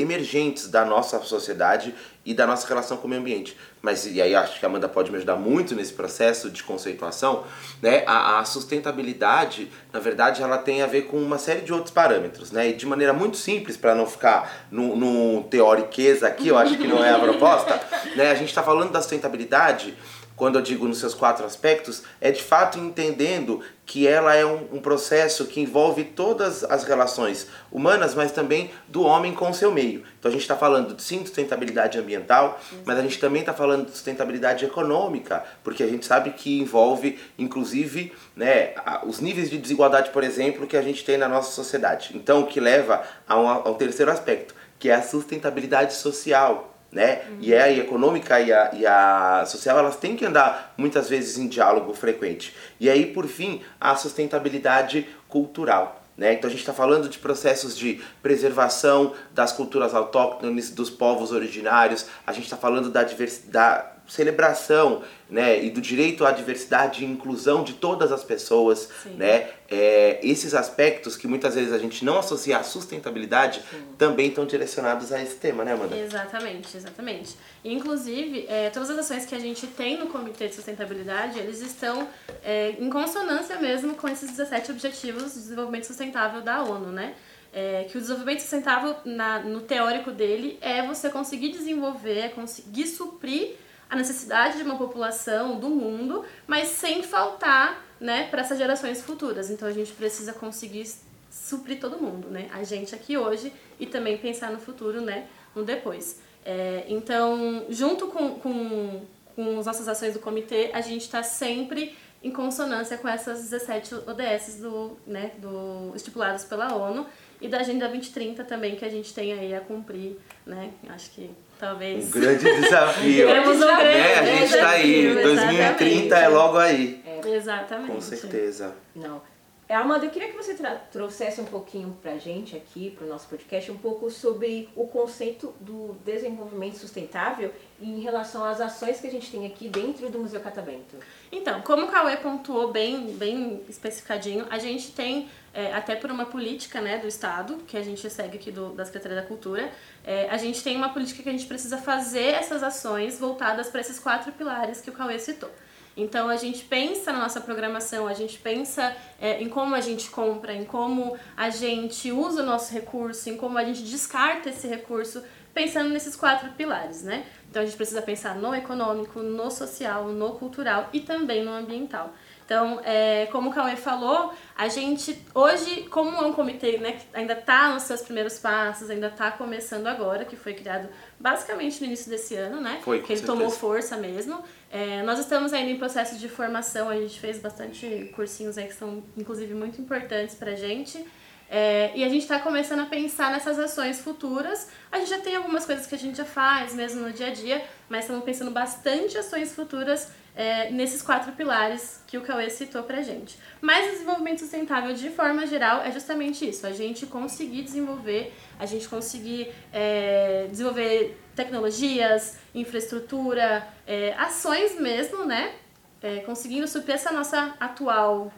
emergentes 0.00 0.68
da 0.68 0.84
nossa 0.84 1.20
sociedade 1.22 1.94
e 2.24 2.34
da 2.34 2.46
nossa 2.46 2.66
relação 2.66 2.96
com 2.96 3.06
o 3.06 3.10
meio 3.10 3.22
ambiente. 3.22 3.56
Mas, 3.80 4.04
e 4.04 4.20
aí 4.20 4.34
acho 4.34 4.58
que 4.58 4.66
a 4.66 4.68
Amanda 4.68 4.88
pode 4.88 5.10
me 5.12 5.16
ajudar 5.16 5.36
muito 5.36 5.76
nesse 5.76 5.92
processo 5.92 6.50
de 6.50 6.62
conceituação, 6.64 7.44
né? 7.80 8.02
A, 8.04 8.40
a, 8.40 8.44
sustentabilidade, 8.44 9.70
na 9.92 10.00
verdade, 10.00 10.42
ela 10.42 10.58
tem 10.58 10.82
a 10.82 10.86
ver 10.86 11.02
com 11.02 11.18
uma 11.18 11.38
série 11.38 11.60
de 11.60 11.72
outros 11.72 11.92
parâmetros, 11.92 12.50
né? 12.50 12.70
E 12.70 12.72
de 12.72 12.84
maneira 12.84 13.12
muito 13.12 13.36
simples, 13.36 13.76
para 13.76 13.94
não 13.94 14.06
ficar 14.06 14.66
no, 14.72 14.96
no 14.96 15.44
teoriqueza 15.44 16.26
aqui, 16.26 16.48
eu 16.48 16.58
acho 16.58 16.76
que 16.76 16.88
não 16.88 17.04
é 17.04 17.12
a 17.12 17.18
proposta, 17.18 17.80
né? 18.16 18.32
A 18.32 18.34
gente 18.34 18.48
está 18.48 18.62
falando 18.62 18.90
da 18.90 19.00
sustentabilidade 19.00 19.96
quando 20.36 20.56
eu 20.56 20.62
digo 20.62 20.86
nos 20.86 20.98
seus 20.98 21.14
quatro 21.14 21.46
aspectos, 21.46 22.02
é 22.20 22.30
de 22.30 22.42
fato 22.42 22.78
entendendo 22.78 23.62
que 23.86 24.06
ela 24.06 24.34
é 24.34 24.44
um, 24.44 24.68
um, 24.74 24.80
processo 24.80 25.46
que 25.46 25.60
envolve 25.60 26.04
todas 26.04 26.62
as 26.64 26.84
relações 26.84 27.46
humanas, 27.72 28.14
mas 28.14 28.32
também 28.32 28.70
do 28.88 29.02
homem 29.02 29.32
com 29.32 29.48
o 29.48 29.54
seu 29.54 29.72
meio. 29.72 30.02
Então 30.18 30.28
a 30.28 30.32
gente 30.32 30.42
está 30.42 30.56
falando 30.56 30.94
de 30.94 31.02
sim, 31.02 31.24
sustentabilidade 31.24 31.98
ambiental, 31.98 32.60
mas 32.84 32.98
a 32.98 33.02
gente 33.02 33.18
também 33.18 33.40
está 33.40 33.54
falando 33.54 33.86
de 33.86 33.92
sustentabilidade 33.92 34.64
econômica, 34.64 35.42
porque 35.64 35.82
a 35.82 35.86
gente 35.86 36.04
sabe 36.04 36.30
que 36.30 36.58
envolve, 36.58 37.18
inclusive, 37.38 38.12
né, 38.34 38.74
os 39.06 39.20
níveis 39.20 39.48
de 39.48 39.56
desigualdade, 39.56 40.10
por 40.10 40.22
exemplo, 40.22 40.66
que 40.66 40.76
a 40.76 40.82
gente 40.82 41.04
tem 41.04 41.16
na 41.16 41.28
nossa 41.28 41.52
sociedade. 41.52 42.10
Então 42.14 42.40
o 42.40 42.46
que 42.46 42.60
leva 42.60 43.02
a 43.26 43.38
um, 43.38 43.70
um 43.70 43.74
terceiro 43.74 44.10
aspecto, 44.10 44.54
que 44.78 44.90
é 44.90 44.94
a 44.94 45.02
sustentabilidade 45.02 45.94
social 45.94 46.75
né? 46.90 47.22
Uhum. 47.28 47.36
E 47.40 47.52
é 47.52 47.62
a 47.62 47.72
econômica 47.72 48.40
e 48.40 48.52
a, 48.52 48.70
e 48.72 48.86
a 48.86 49.44
social, 49.46 49.78
elas 49.78 49.96
têm 49.96 50.16
que 50.16 50.24
andar 50.24 50.74
muitas 50.76 51.08
vezes 51.08 51.38
em 51.38 51.48
diálogo 51.48 51.92
frequente. 51.94 52.54
E 52.80 52.88
aí, 52.88 53.06
por 53.06 53.26
fim, 53.26 53.60
a 53.80 53.94
sustentabilidade 53.96 55.06
cultural. 55.28 56.02
Né? 56.16 56.32
Então 56.32 56.48
a 56.48 56.50
gente 56.50 56.60
está 56.60 56.72
falando 56.72 57.08
de 57.08 57.18
processos 57.18 57.76
de 57.76 58.00
preservação 58.22 59.12
das 59.32 59.52
culturas 59.52 59.94
autóctones, 59.94 60.70
dos 60.70 60.88
povos 60.88 61.30
originários, 61.30 62.06
a 62.26 62.32
gente 62.32 62.44
está 62.44 62.56
falando 62.56 62.90
da 62.90 63.02
diversidade 63.02 63.95
celebração 64.08 65.02
né, 65.28 65.62
e 65.64 65.70
do 65.70 65.80
direito 65.80 66.24
à 66.24 66.30
diversidade 66.30 67.04
e 67.04 67.06
inclusão 67.06 67.64
de 67.64 67.74
todas 67.74 68.12
as 68.12 68.22
pessoas, 68.22 68.88
né, 69.16 69.48
é, 69.68 70.20
esses 70.22 70.54
aspectos 70.54 71.16
que 71.16 71.26
muitas 71.26 71.54
vezes 71.56 71.72
a 71.72 71.78
gente 71.78 72.04
não 72.04 72.18
associa 72.18 72.58
à 72.58 72.62
sustentabilidade 72.62 73.60
Sim. 73.68 73.82
também 73.98 74.28
estão 74.28 74.46
direcionados 74.46 75.12
a 75.12 75.20
esse 75.20 75.36
tema, 75.36 75.64
né, 75.64 75.72
Amanda? 75.72 75.96
Exatamente, 75.96 76.76
exatamente. 76.76 77.36
Inclusive, 77.64 78.46
é, 78.48 78.70
todas 78.70 78.90
as 78.90 78.98
ações 78.98 79.26
que 79.26 79.34
a 79.34 79.40
gente 79.40 79.66
tem 79.66 79.98
no 79.98 80.06
Comitê 80.06 80.48
de 80.48 80.54
Sustentabilidade, 80.54 81.38
eles 81.38 81.60
estão 81.60 82.08
é, 82.44 82.76
em 82.78 82.88
consonância 82.88 83.58
mesmo 83.58 83.94
com 83.94 84.08
esses 84.08 84.30
17 84.30 84.70
Objetivos 84.70 85.34
de 85.34 85.40
Desenvolvimento 85.40 85.86
Sustentável 85.86 86.40
da 86.40 86.62
ONU, 86.62 86.92
né? 86.92 87.14
É, 87.52 87.84
que 87.84 87.96
o 87.96 88.00
desenvolvimento 88.00 88.40
sustentável, 88.40 88.94
na, 89.04 89.38
no 89.38 89.62
teórico 89.62 90.10
dele, 90.10 90.58
é 90.60 90.86
você 90.86 91.08
conseguir 91.08 91.52
desenvolver, 91.52 92.18
é 92.18 92.28
conseguir 92.28 92.86
suprir 92.86 93.56
a 93.88 93.96
necessidade 93.96 94.58
de 94.58 94.62
uma 94.62 94.76
população 94.76 95.58
do 95.58 95.68
mundo, 95.68 96.24
mas 96.46 96.68
sem 96.68 97.02
faltar 97.02 97.84
né, 98.00 98.28
para 98.28 98.42
essas 98.42 98.58
gerações 98.58 99.00
futuras. 99.00 99.50
Então 99.50 99.66
a 99.66 99.72
gente 99.72 99.92
precisa 99.92 100.32
conseguir 100.32 100.86
suprir 101.30 101.78
todo 101.78 101.98
mundo, 102.00 102.28
né? 102.28 102.48
A 102.52 102.62
gente 102.64 102.94
aqui 102.94 103.16
hoje 103.16 103.52
e 103.78 103.86
também 103.86 104.16
pensar 104.18 104.50
no 104.50 104.58
futuro, 104.58 105.00
né? 105.00 105.28
No 105.54 105.64
depois. 105.64 106.20
É, 106.44 106.84
então, 106.88 107.66
junto 107.68 108.06
com, 108.06 108.38
com, 108.38 109.02
com 109.34 109.58
as 109.58 109.66
nossas 109.66 109.88
ações 109.88 110.14
do 110.14 110.20
comitê, 110.20 110.70
a 110.72 110.80
gente 110.80 111.02
está 111.02 111.22
sempre 111.22 111.96
em 112.22 112.30
consonância 112.30 112.96
com 112.96 113.08
essas 113.08 113.42
17 113.42 113.94
ODS 114.06 114.56
do, 114.60 114.96
né, 115.06 115.32
do, 115.38 115.92
estipuladas 115.94 116.44
pela 116.44 116.74
ONU 116.74 117.06
e 117.40 117.48
da 117.48 117.58
Agenda 117.58 117.86
2030 117.88 118.44
também 118.44 118.76
que 118.76 118.84
a 118.84 118.88
gente 118.88 119.12
tem 119.12 119.32
aí 119.32 119.54
a 119.54 119.60
cumprir, 119.60 120.16
né? 120.44 120.72
Acho 120.88 121.10
que 121.10 121.30
talvez... 121.58 122.06
Um 122.06 122.10
grande 122.10 122.44
desafio. 122.60 123.26
Temos 123.28 123.56
um 123.56 123.60
grande 123.60 123.84
né? 123.84 124.14
A 124.14 124.24
gente 124.24 124.44
está 124.44 124.68
aí, 124.70 125.14
desafio, 125.14 125.22
2030 125.22 126.16
é 126.16 126.28
logo 126.28 126.58
aí. 126.58 127.02
Exatamente. 127.24 127.92
Com 127.92 128.00
certeza. 128.00 128.74
Não. 128.94 129.20
É, 129.68 129.74
Amanda, 129.74 130.04
eu 130.04 130.10
queria 130.10 130.28
que 130.28 130.36
você 130.36 130.54
trouxesse 130.92 131.40
um 131.40 131.44
pouquinho 131.44 131.96
pra 132.00 132.18
gente 132.18 132.56
aqui, 132.56 132.92
pro 132.92 133.04
nosso 133.04 133.26
podcast, 133.26 133.68
um 133.72 133.76
pouco 133.76 134.08
sobre 134.08 134.68
o 134.76 134.86
conceito 134.86 135.52
do 135.58 135.96
desenvolvimento 136.04 136.76
sustentável 136.76 137.52
em 137.80 137.98
relação 137.98 138.44
às 138.44 138.60
ações 138.60 139.00
que 139.00 139.08
a 139.08 139.10
gente 139.10 139.28
tem 139.28 139.44
aqui 139.44 139.68
dentro 139.68 140.08
do 140.08 140.20
Museu 140.20 140.40
Catavento. 140.40 140.96
Então, 141.32 141.62
como 141.62 141.86
o 141.86 141.88
Cauê 141.88 142.16
pontuou 142.16 142.70
bem, 142.70 143.08
bem 143.16 143.60
especificadinho, 143.68 144.46
a 144.50 144.58
gente 144.58 144.92
tem, 144.92 145.28
é, 145.56 145.72
até 145.72 145.96
por 145.96 146.10
uma 146.10 146.26
política 146.26 146.82
né, 146.82 146.98
do 146.98 147.08
Estado, 147.08 147.56
que 147.66 147.78
a 147.78 147.82
gente 147.82 148.08
segue 148.10 148.36
aqui 148.36 148.52
do, 148.52 148.74
da 148.74 148.84
Secretaria 148.84 149.16
da 149.16 149.26
Cultura, 149.26 149.72
é, 150.04 150.28
a 150.28 150.36
gente 150.36 150.62
tem 150.62 150.76
uma 150.76 150.90
política 150.90 151.22
que 151.22 151.28
a 151.30 151.32
gente 151.32 151.46
precisa 151.46 151.78
fazer 151.78 152.34
essas 152.34 152.62
ações 152.62 153.18
voltadas 153.18 153.70
para 153.70 153.80
esses 153.80 153.98
quatro 153.98 154.30
pilares 154.32 154.82
que 154.82 154.90
o 154.90 154.92
Cauê 154.92 155.18
citou. 155.18 155.50
Então 155.96 156.28
a 156.28 156.36
gente 156.36 156.62
pensa 156.66 157.10
na 157.10 157.20
nossa 157.20 157.40
programação, 157.40 158.06
a 158.06 158.12
gente 158.12 158.38
pensa 158.38 158.94
é, 159.18 159.42
em 159.42 159.48
como 159.48 159.74
a 159.74 159.80
gente 159.80 160.10
compra, 160.10 160.52
em 160.52 160.66
como 160.66 161.16
a 161.34 161.48
gente 161.48 162.12
usa 162.12 162.42
o 162.42 162.44
nosso 162.44 162.74
recurso, 162.74 163.30
em 163.30 163.36
como 163.38 163.56
a 163.56 163.64
gente 163.64 163.82
descarta 163.82 164.50
esse 164.50 164.68
recurso, 164.68 165.24
pensando 165.54 165.88
nesses 165.88 166.14
quatro 166.14 166.50
pilares, 166.50 167.02
né? 167.02 167.24
Então 167.48 167.62
a 167.62 167.64
gente 167.64 167.78
precisa 167.78 168.02
pensar 168.02 168.34
no 168.34 168.54
econômico, 168.54 169.20
no 169.20 169.50
social, 169.50 170.08
no 170.08 170.32
cultural 170.32 170.90
e 170.92 171.00
também 171.00 171.42
no 171.42 171.50
ambiental. 171.50 172.12
Então, 172.46 172.80
é, 172.84 173.26
como 173.32 173.50
o 173.50 173.52
Cauê 173.52 173.74
falou, 173.74 174.32
a 174.56 174.68
gente 174.68 175.20
hoje, 175.34 175.82
como 175.90 176.16
é 176.16 176.24
um 176.24 176.32
comitê 176.32 176.78
né, 176.78 176.92
que 176.92 177.04
ainda 177.12 177.32
está 177.32 177.70
nos 177.74 177.82
seus 177.82 178.02
primeiros 178.02 178.38
passos, 178.38 178.88
ainda 178.88 179.08
está 179.08 179.32
começando 179.32 179.88
agora, 179.88 180.24
que 180.24 180.36
foi 180.36 180.54
criado 180.54 180.88
basicamente 181.18 181.80
no 181.80 181.86
início 181.88 182.08
desse 182.08 182.36
ano, 182.36 182.60
né? 182.60 182.78
Foi, 182.82 183.00
que 183.00 183.12
ele 183.12 183.18
certeza. 183.18 183.26
tomou 183.26 183.50
força 183.50 183.96
mesmo. 183.96 184.44
É, 184.70 185.02
nós 185.02 185.18
estamos 185.18 185.52
ainda 185.52 185.72
em 185.72 185.76
processo 185.76 186.16
de 186.18 186.28
formação, 186.28 186.88
a 186.88 186.94
gente 186.94 187.18
fez 187.18 187.40
bastante 187.40 188.12
cursinhos 188.14 188.56
aí 188.56 188.68
que 188.68 188.74
são, 188.74 189.02
inclusive, 189.16 189.52
muito 189.52 189.80
importantes 189.80 190.36
pra 190.36 190.54
gente. 190.54 191.04
É, 191.50 191.90
e 191.96 192.04
a 192.04 192.08
gente 192.08 192.22
está 192.22 192.38
começando 192.38 192.80
a 192.80 192.86
pensar 192.86 193.32
nessas 193.32 193.58
ações 193.58 194.00
futuras. 194.00 194.68
A 194.90 194.98
gente 194.98 195.10
já 195.10 195.18
tem 195.18 195.34
algumas 195.34 195.66
coisas 195.66 195.84
que 195.84 195.96
a 195.96 195.98
gente 195.98 196.16
já 196.16 196.24
faz 196.24 196.74
mesmo 196.74 197.02
no 197.02 197.12
dia 197.12 197.26
a 197.26 197.30
dia, 197.30 197.64
mas 197.88 198.04
estamos 198.04 198.24
pensando 198.24 198.52
bastante 198.52 199.18
ações 199.18 199.52
futuras 199.52 200.12
é, 200.36 200.70
nesses 200.70 201.00
quatro 201.00 201.32
pilares 201.32 202.02
que 202.06 202.18
o 202.18 202.20
Cauê 202.20 202.50
citou 202.50 202.82
pra 202.82 203.00
gente. 203.00 203.38
Mas 203.60 203.88
o 203.88 203.92
desenvolvimento 203.92 204.40
sustentável, 204.40 204.94
de 204.94 205.08
forma 205.08 205.46
geral, 205.46 205.80
é 205.80 205.90
justamente 205.90 206.46
isso: 206.46 206.66
a 206.66 206.72
gente 206.72 207.06
conseguir 207.06 207.62
desenvolver, 207.62 208.34
a 208.58 208.66
gente 208.66 208.86
conseguir 208.86 209.52
é, 209.72 210.46
desenvolver 210.50 211.18
tecnologias, 211.34 212.36
infraestrutura, 212.54 213.66
é, 213.86 214.12
ações 214.18 214.78
mesmo, 214.78 215.24
né? 215.24 215.54
É, 216.02 216.18
conseguindo 216.20 216.68
suprir 216.68 216.94
essa 216.94 217.10
nossa 217.10 217.54
atual 217.58 218.30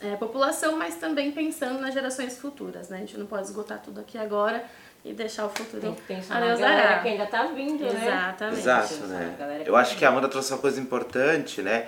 é, 0.00 0.16
população, 0.16 0.76
mas 0.78 0.96
também 0.96 1.30
pensando 1.30 1.78
nas 1.78 1.92
gerações 1.92 2.38
futuras, 2.38 2.88
né? 2.88 2.96
A 2.96 3.00
gente 3.00 3.18
não 3.18 3.26
pode 3.26 3.46
esgotar 3.46 3.80
tudo 3.82 4.00
aqui 4.00 4.16
agora 4.16 4.64
e 5.06 5.12
deixar 5.12 5.46
o 5.46 5.48
futuro 5.48 5.80
Tem 5.80 5.94
que 5.94 6.02
pensar 6.02 6.36
a 6.36 6.40
na 6.40 6.46
Deus 6.48 6.60
galera 6.60 6.82
dará. 6.88 6.98
que 7.00 7.08
ainda 7.08 7.26
tá 7.26 7.46
vindo, 7.46 7.84
né? 7.84 8.06
Exatamente. 8.06 8.58
Exato, 8.58 8.94
né? 9.06 9.62
Eu 9.64 9.76
acho 9.76 9.92
tá 9.92 9.98
que 9.98 10.04
a 10.04 10.08
Amanda 10.08 10.28
trouxe 10.28 10.52
uma 10.52 10.58
coisa 10.58 10.80
importante, 10.80 11.62
né? 11.62 11.86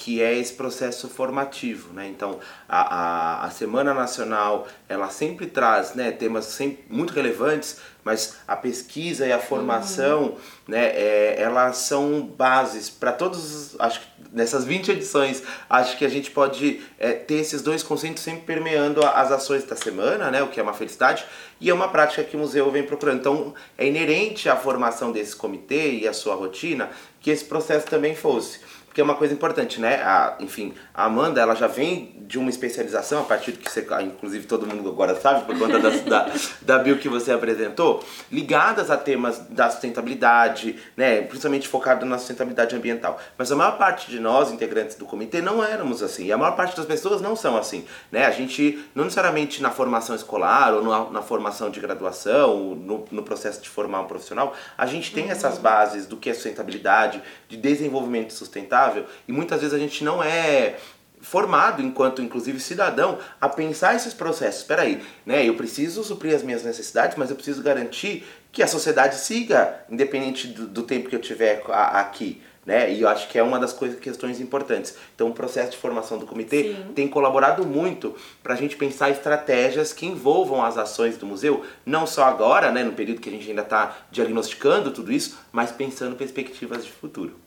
Que 0.00 0.22
é 0.22 0.32
esse 0.38 0.52
processo 0.52 1.08
formativo, 1.08 1.92
né? 1.92 2.06
Então, 2.06 2.38
a, 2.68 3.42
a, 3.42 3.46
a 3.46 3.50
Semana 3.50 3.92
Nacional, 3.92 4.68
ela 4.88 5.10
sempre 5.10 5.46
traz 5.48 5.92
né, 5.96 6.12
temas 6.12 6.44
sempre 6.44 6.84
muito 6.88 7.12
relevantes, 7.12 7.78
mas 8.04 8.36
a 8.46 8.54
pesquisa 8.54 9.26
e 9.26 9.32
a 9.32 9.40
formação, 9.40 10.36
né, 10.68 10.86
é, 10.94 11.36
elas 11.42 11.78
são 11.78 12.22
bases 12.22 12.88
para 12.88 13.10
todos, 13.10 13.38
os- 13.72 13.80
acho 13.80 14.00
que 14.00 14.06
nessas 14.32 14.64
20 14.64 14.92
edições, 14.92 15.42
acho 15.68 15.98
que 15.98 16.04
a 16.04 16.08
gente 16.08 16.30
pode 16.30 16.80
é, 16.96 17.12
ter 17.12 17.34
esses 17.40 17.60
dois 17.60 17.82
conceitos 17.82 18.22
sempre 18.22 18.42
permeando 18.42 19.04
as 19.04 19.32
ações 19.32 19.64
da 19.64 19.74
semana, 19.74 20.30
né, 20.30 20.40
o 20.44 20.48
que 20.48 20.60
é 20.60 20.62
uma 20.62 20.74
felicidade, 20.74 21.24
e 21.60 21.68
é 21.70 21.74
uma 21.74 21.88
prática 21.88 22.22
que 22.22 22.36
o 22.36 22.38
museu 22.38 22.70
vem 22.70 22.84
procurando. 22.84 23.18
Então, 23.18 23.54
é 23.76 23.84
inerente 23.86 24.48
à 24.48 24.54
formação 24.54 25.10
desse 25.10 25.34
comitê 25.34 25.90
e 25.98 26.06
à 26.06 26.12
sua 26.12 26.36
rotina 26.36 26.88
que 27.20 27.30
esse 27.32 27.44
processo 27.44 27.86
também 27.88 28.14
fosse. 28.14 28.60
Porque 28.98 29.02
é 29.02 29.04
uma 29.04 29.14
coisa 29.14 29.32
importante, 29.32 29.80
né? 29.80 30.02
A, 30.02 30.34
enfim, 30.40 30.74
a 30.92 31.04
Amanda, 31.04 31.40
ela 31.40 31.54
já 31.54 31.68
vem 31.68 32.16
de 32.26 32.36
uma 32.36 32.50
especialização, 32.50 33.20
a 33.20 33.24
partir 33.24 33.52
do 33.52 33.58
que 33.58 33.70
você, 33.70 33.86
ah, 33.90 34.02
inclusive 34.02 34.44
todo 34.44 34.66
mundo 34.66 34.88
agora 34.88 35.14
sabe, 35.14 35.46
por 35.46 35.56
conta 35.56 35.78
da, 35.78 36.32
da, 36.62 36.78
bio 36.80 36.98
que 36.98 37.08
você 37.08 37.30
apresentou, 37.30 38.04
ligadas 38.30 38.90
a 38.90 38.96
temas 38.96 39.38
da 39.50 39.70
sustentabilidade, 39.70 40.76
né? 40.96 41.22
Principalmente 41.22 41.68
focado 41.68 42.04
na 42.04 42.18
sustentabilidade 42.18 42.74
ambiental. 42.74 43.20
Mas 43.38 43.52
a 43.52 43.54
maior 43.54 43.78
parte 43.78 44.10
de 44.10 44.18
nós, 44.18 44.50
integrantes 44.50 44.96
do 44.96 45.06
comitê, 45.06 45.40
não 45.40 45.62
éramos 45.62 46.02
assim. 46.02 46.26
E 46.26 46.32
a 46.32 46.36
maior 46.36 46.56
parte 46.56 46.76
das 46.76 46.84
pessoas 46.84 47.20
não 47.20 47.36
são 47.36 47.56
assim, 47.56 47.86
né? 48.10 48.26
A 48.26 48.32
gente, 48.32 48.84
não 48.96 49.04
necessariamente 49.04 49.62
na 49.62 49.70
formação 49.70 50.16
escolar 50.16 50.74
ou 50.74 50.82
na, 50.82 51.10
na 51.10 51.22
formação 51.22 51.70
de 51.70 51.78
graduação, 51.78 52.74
no, 52.74 53.04
no 53.12 53.22
processo 53.22 53.62
de 53.62 53.68
formar 53.68 54.00
um 54.00 54.06
profissional, 54.06 54.56
a 54.76 54.86
gente 54.86 55.14
tem 55.14 55.30
essas 55.30 55.56
bases 55.56 56.04
do 56.04 56.16
que 56.16 56.28
é 56.28 56.34
sustentabilidade, 56.34 57.22
de 57.48 57.56
desenvolvimento 57.56 58.32
sustentável, 58.32 58.87
e 59.26 59.32
muitas 59.32 59.60
vezes 59.60 59.74
a 59.74 59.78
gente 59.78 60.02
não 60.04 60.22
é 60.22 60.76
formado 61.20 61.82
enquanto 61.82 62.22
inclusive 62.22 62.60
cidadão 62.60 63.18
a 63.40 63.48
pensar 63.48 63.94
esses 63.96 64.14
processos. 64.14 64.60
Espera 64.60 64.82
aí, 64.82 65.02
né? 65.26 65.44
Eu 65.44 65.54
preciso 65.54 66.04
suprir 66.04 66.34
as 66.34 66.42
minhas 66.44 66.62
necessidades, 66.62 67.16
mas 67.16 67.28
eu 67.30 67.36
preciso 67.36 67.62
garantir 67.62 68.24
que 68.52 68.62
a 68.62 68.66
sociedade 68.68 69.16
siga, 69.16 69.84
independente 69.90 70.46
do, 70.46 70.66
do 70.66 70.82
tempo 70.84 71.08
que 71.08 71.16
eu 71.16 71.20
tiver 71.20 71.62
a- 71.68 72.00
aqui. 72.00 72.40
Né? 72.64 72.92
E 72.92 73.00
eu 73.00 73.08
acho 73.08 73.28
que 73.28 73.38
é 73.38 73.42
uma 73.42 73.58
das 73.58 73.72
coisas, 73.72 73.98
questões 73.98 74.40
importantes. 74.40 74.94
Então, 75.14 75.28
o 75.28 75.32
processo 75.32 75.70
de 75.70 75.78
formação 75.78 76.18
do 76.18 76.26
comitê 76.26 76.74
Sim. 76.74 76.92
tem 76.94 77.08
colaborado 77.08 77.64
muito 77.66 78.14
para 78.42 78.52
a 78.52 78.56
gente 78.56 78.76
pensar 78.76 79.08
estratégias 79.08 79.90
que 79.94 80.04
envolvam 80.04 80.62
as 80.62 80.76
ações 80.76 81.16
do 81.16 81.24
museu, 81.24 81.64
não 81.86 82.06
só 82.06 82.24
agora, 82.24 82.70
né, 82.70 82.84
no 82.84 82.92
período 82.92 83.22
que 83.22 83.28
a 83.30 83.32
gente 83.32 83.48
ainda 83.48 83.62
está 83.62 83.96
diagnosticando 84.10 84.90
tudo 84.90 85.10
isso, 85.10 85.38
mas 85.50 85.72
pensando 85.72 86.14
perspectivas 86.14 86.84
de 86.84 86.92
futuro. 86.92 87.40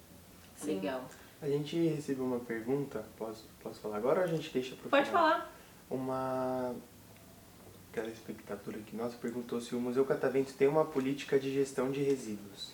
Legal. 0.66 1.08
A 1.42 1.48
gente 1.48 1.76
recebeu 1.88 2.24
uma 2.24 2.40
pergunta, 2.40 3.04
posso, 3.18 3.50
posso 3.64 3.80
falar 3.80 3.98
agora 3.98 4.20
ou 4.20 4.26
a 4.26 4.28
gente 4.28 4.52
deixa 4.54 4.76
pro 4.76 4.90
Pode 4.90 5.08
final? 5.08 5.24
falar. 5.24 5.54
Uma 5.90 6.76
aquela 7.92 8.08
espectadora 8.08 8.78
aqui 8.78 8.96
nossa 8.96 9.18
perguntou 9.18 9.60
se 9.60 9.76
o 9.76 9.80
Museu 9.80 10.06
Catavento 10.06 10.54
tem 10.54 10.68
uma 10.68 10.86
política 10.86 11.38
de 11.38 11.52
gestão 11.54 11.92
de 11.92 12.02
resíduos. 12.02 12.74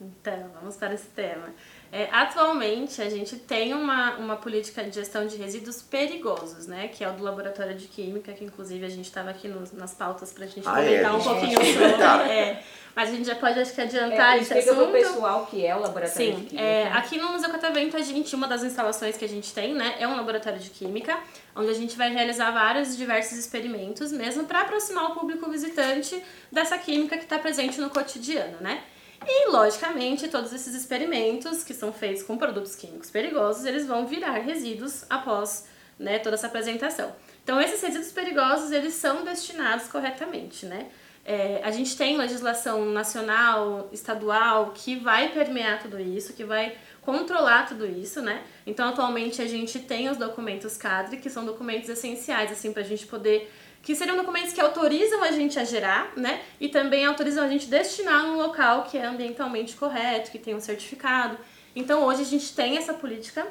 Então, 0.00 0.50
vamos 0.54 0.76
para 0.76 0.94
esse 0.94 1.08
tema. 1.08 1.52
É, 1.94 2.08
atualmente, 2.10 3.02
a 3.02 3.10
gente 3.10 3.36
tem 3.36 3.74
uma, 3.74 4.12
uma 4.16 4.34
política 4.36 4.82
de 4.82 4.94
gestão 4.94 5.26
de 5.26 5.36
resíduos 5.36 5.82
perigosos, 5.82 6.66
né? 6.66 6.88
Que 6.88 7.04
é 7.04 7.08
o 7.10 7.12
do 7.12 7.22
Laboratório 7.22 7.74
de 7.76 7.86
Química, 7.86 8.32
que 8.32 8.42
inclusive 8.44 8.82
a 8.86 8.88
gente 8.88 9.04
estava 9.04 9.28
aqui 9.28 9.46
nos- 9.46 9.72
nas 9.72 9.92
pautas 9.92 10.32
para 10.32 10.44
a 10.44 10.48
gente 10.48 10.66
Ah, 10.66 10.80
é, 10.80 10.86
comentar 11.02 11.10
a 11.12 11.16
um 11.16 11.20
gente 11.20 11.54
pouquinho 11.54 11.60
sobre. 11.74 12.32
é. 12.32 12.62
mas 12.96 13.08
a 13.10 13.12
gente 13.12 13.26
já 13.26 13.34
pode, 13.34 13.58
acho 13.60 13.74
que, 13.74 13.80
adiantar 13.82 14.34
É, 14.36 14.40
esse 14.40 14.54
explica 14.54 14.72
assunto. 14.72 14.92
pessoal 14.92 15.46
que 15.46 15.66
é 15.66 15.76
o 15.76 15.80
laboratório 15.80 16.28
de 16.28 16.36
Sim, 16.40 16.44
química. 16.46 16.60
é, 16.62 16.88
aqui 16.92 17.18
no 17.18 17.28
Museu 17.32 17.50
Catavento, 17.50 17.94
a 17.96 18.00
gente, 18.00 18.34
uma 18.34 18.46
das 18.48 18.62
instalações 18.64 19.16
que 19.18 19.24
a 19.26 19.28
gente 19.28 19.52
tem, 19.52 19.74
né, 19.74 19.96
é 19.98 20.08
um 20.08 20.16
laboratório 20.16 20.58
de 20.58 20.70
química, 20.70 21.18
onde 21.54 21.70
a 21.70 21.74
gente 21.74 21.94
vai 21.96 22.10
realizar 22.10 22.50
vários 22.52 22.94
e 22.94 22.96
diversos 22.96 23.36
experimentos, 23.38 24.12
mesmo 24.12 24.44
para 24.44 24.60
aproximar 24.62 25.10
o 25.10 25.14
público 25.14 25.50
visitante 25.50 26.22
dessa 26.50 26.78
química 26.78 27.18
que 27.18 27.24
está 27.24 27.38
presente 27.38 27.78
no 27.80 27.90
cotidiano, 27.90 28.56
né? 28.60 28.82
E, 29.26 29.50
logicamente, 29.50 30.28
todos 30.28 30.52
esses 30.52 30.74
experimentos 30.74 31.62
que 31.62 31.74
são 31.74 31.92
feitos 31.92 32.22
com 32.22 32.36
produtos 32.36 32.74
químicos 32.74 33.10
perigosos, 33.10 33.64
eles 33.64 33.86
vão 33.86 34.06
virar 34.06 34.38
resíduos 34.38 35.04
após 35.08 35.66
né, 35.98 36.18
toda 36.18 36.34
essa 36.34 36.46
apresentação. 36.46 37.14
Então, 37.42 37.60
esses 37.60 37.80
resíduos 37.80 38.12
perigosos, 38.12 38.70
eles 38.70 38.94
são 38.94 39.24
destinados 39.24 39.86
corretamente, 39.88 40.66
né? 40.66 40.88
É, 41.24 41.60
a 41.62 41.70
gente 41.70 41.96
tem 41.96 42.16
legislação 42.16 42.84
nacional, 42.86 43.88
estadual, 43.92 44.72
que 44.74 44.96
vai 44.96 45.28
permear 45.28 45.80
tudo 45.80 46.00
isso, 46.00 46.32
que 46.32 46.44
vai 46.44 46.76
controlar 47.02 47.66
tudo 47.66 47.86
isso, 47.86 48.22
né? 48.22 48.42
Então, 48.66 48.88
atualmente, 48.88 49.42
a 49.42 49.46
gente 49.46 49.78
tem 49.80 50.08
os 50.08 50.16
documentos 50.16 50.76
CADRE, 50.76 51.18
que 51.18 51.28
são 51.28 51.44
documentos 51.44 51.88
essenciais, 51.88 52.50
assim, 52.50 52.72
pra 52.72 52.82
gente 52.82 53.06
poder... 53.06 53.52
Que 53.82 53.96
seriam 53.96 54.16
documentos 54.16 54.52
que 54.52 54.60
autorizam 54.60 55.24
a 55.24 55.32
gente 55.32 55.58
a 55.58 55.64
gerar, 55.64 56.12
né? 56.16 56.40
E 56.60 56.68
também 56.68 57.04
autorizam 57.04 57.44
a 57.44 57.48
gente 57.48 57.66
destinar 57.66 58.24
num 58.24 58.36
local 58.36 58.84
que 58.84 58.96
é 58.96 59.04
ambientalmente 59.04 59.74
correto, 59.74 60.30
que 60.30 60.38
tem 60.38 60.54
um 60.54 60.60
certificado. 60.60 61.36
Então, 61.74 62.04
hoje, 62.04 62.22
a 62.22 62.24
gente 62.24 62.54
tem 62.54 62.78
essa 62.78 62.94
política 62.94 63.44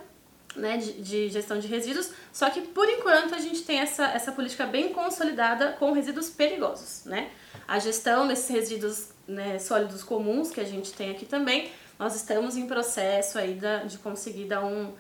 né, 0.56 0.78
de, 0.78 0.94
de 1.02 1.30
gestão 1.30 1.60
de 1.60 1.68
resíduos, 1.68 2.12
só 2.32 2.50
que 2.50 2.62
por 2.62 2.88
enquanto 2.88 3.34
a 3.36 3.40
gente 3.40 3.62
tem 3.64 3.80
essa, 3.80 4.06
essa 4.06 4.32
política 4.32 4.66
bem 4.66 4.90
consolidada 4.90 5.74
com 5.74 5.92
resíduos 5.92 6.30
perigosos, 6.30 7.06
né? 7.06 7.30
A 7.68 7.80
gestão 7.80 8.28
desses 8.28 8.50
resíduos 8.50 9.10
né, 9.28 9.60
sólidos 9.60 10.04
comuns 10.04 10.52
que 10.52 10.60
a 10.60 10.66
gente 10.66 10.94
tem 10.94 11.12
aqui 11.12 11.26
também, 11.26 11.72
nós 12.02 12.16
estamos 12.16 12.58
em 12.58 12.66
processo 12.66 13.38
aí 13.38 13.54
da, 13.54 13.84
de 13.84 14.00
conseguir 14.00 14.46
dar 14.46 14.66
um, 14.66 14.92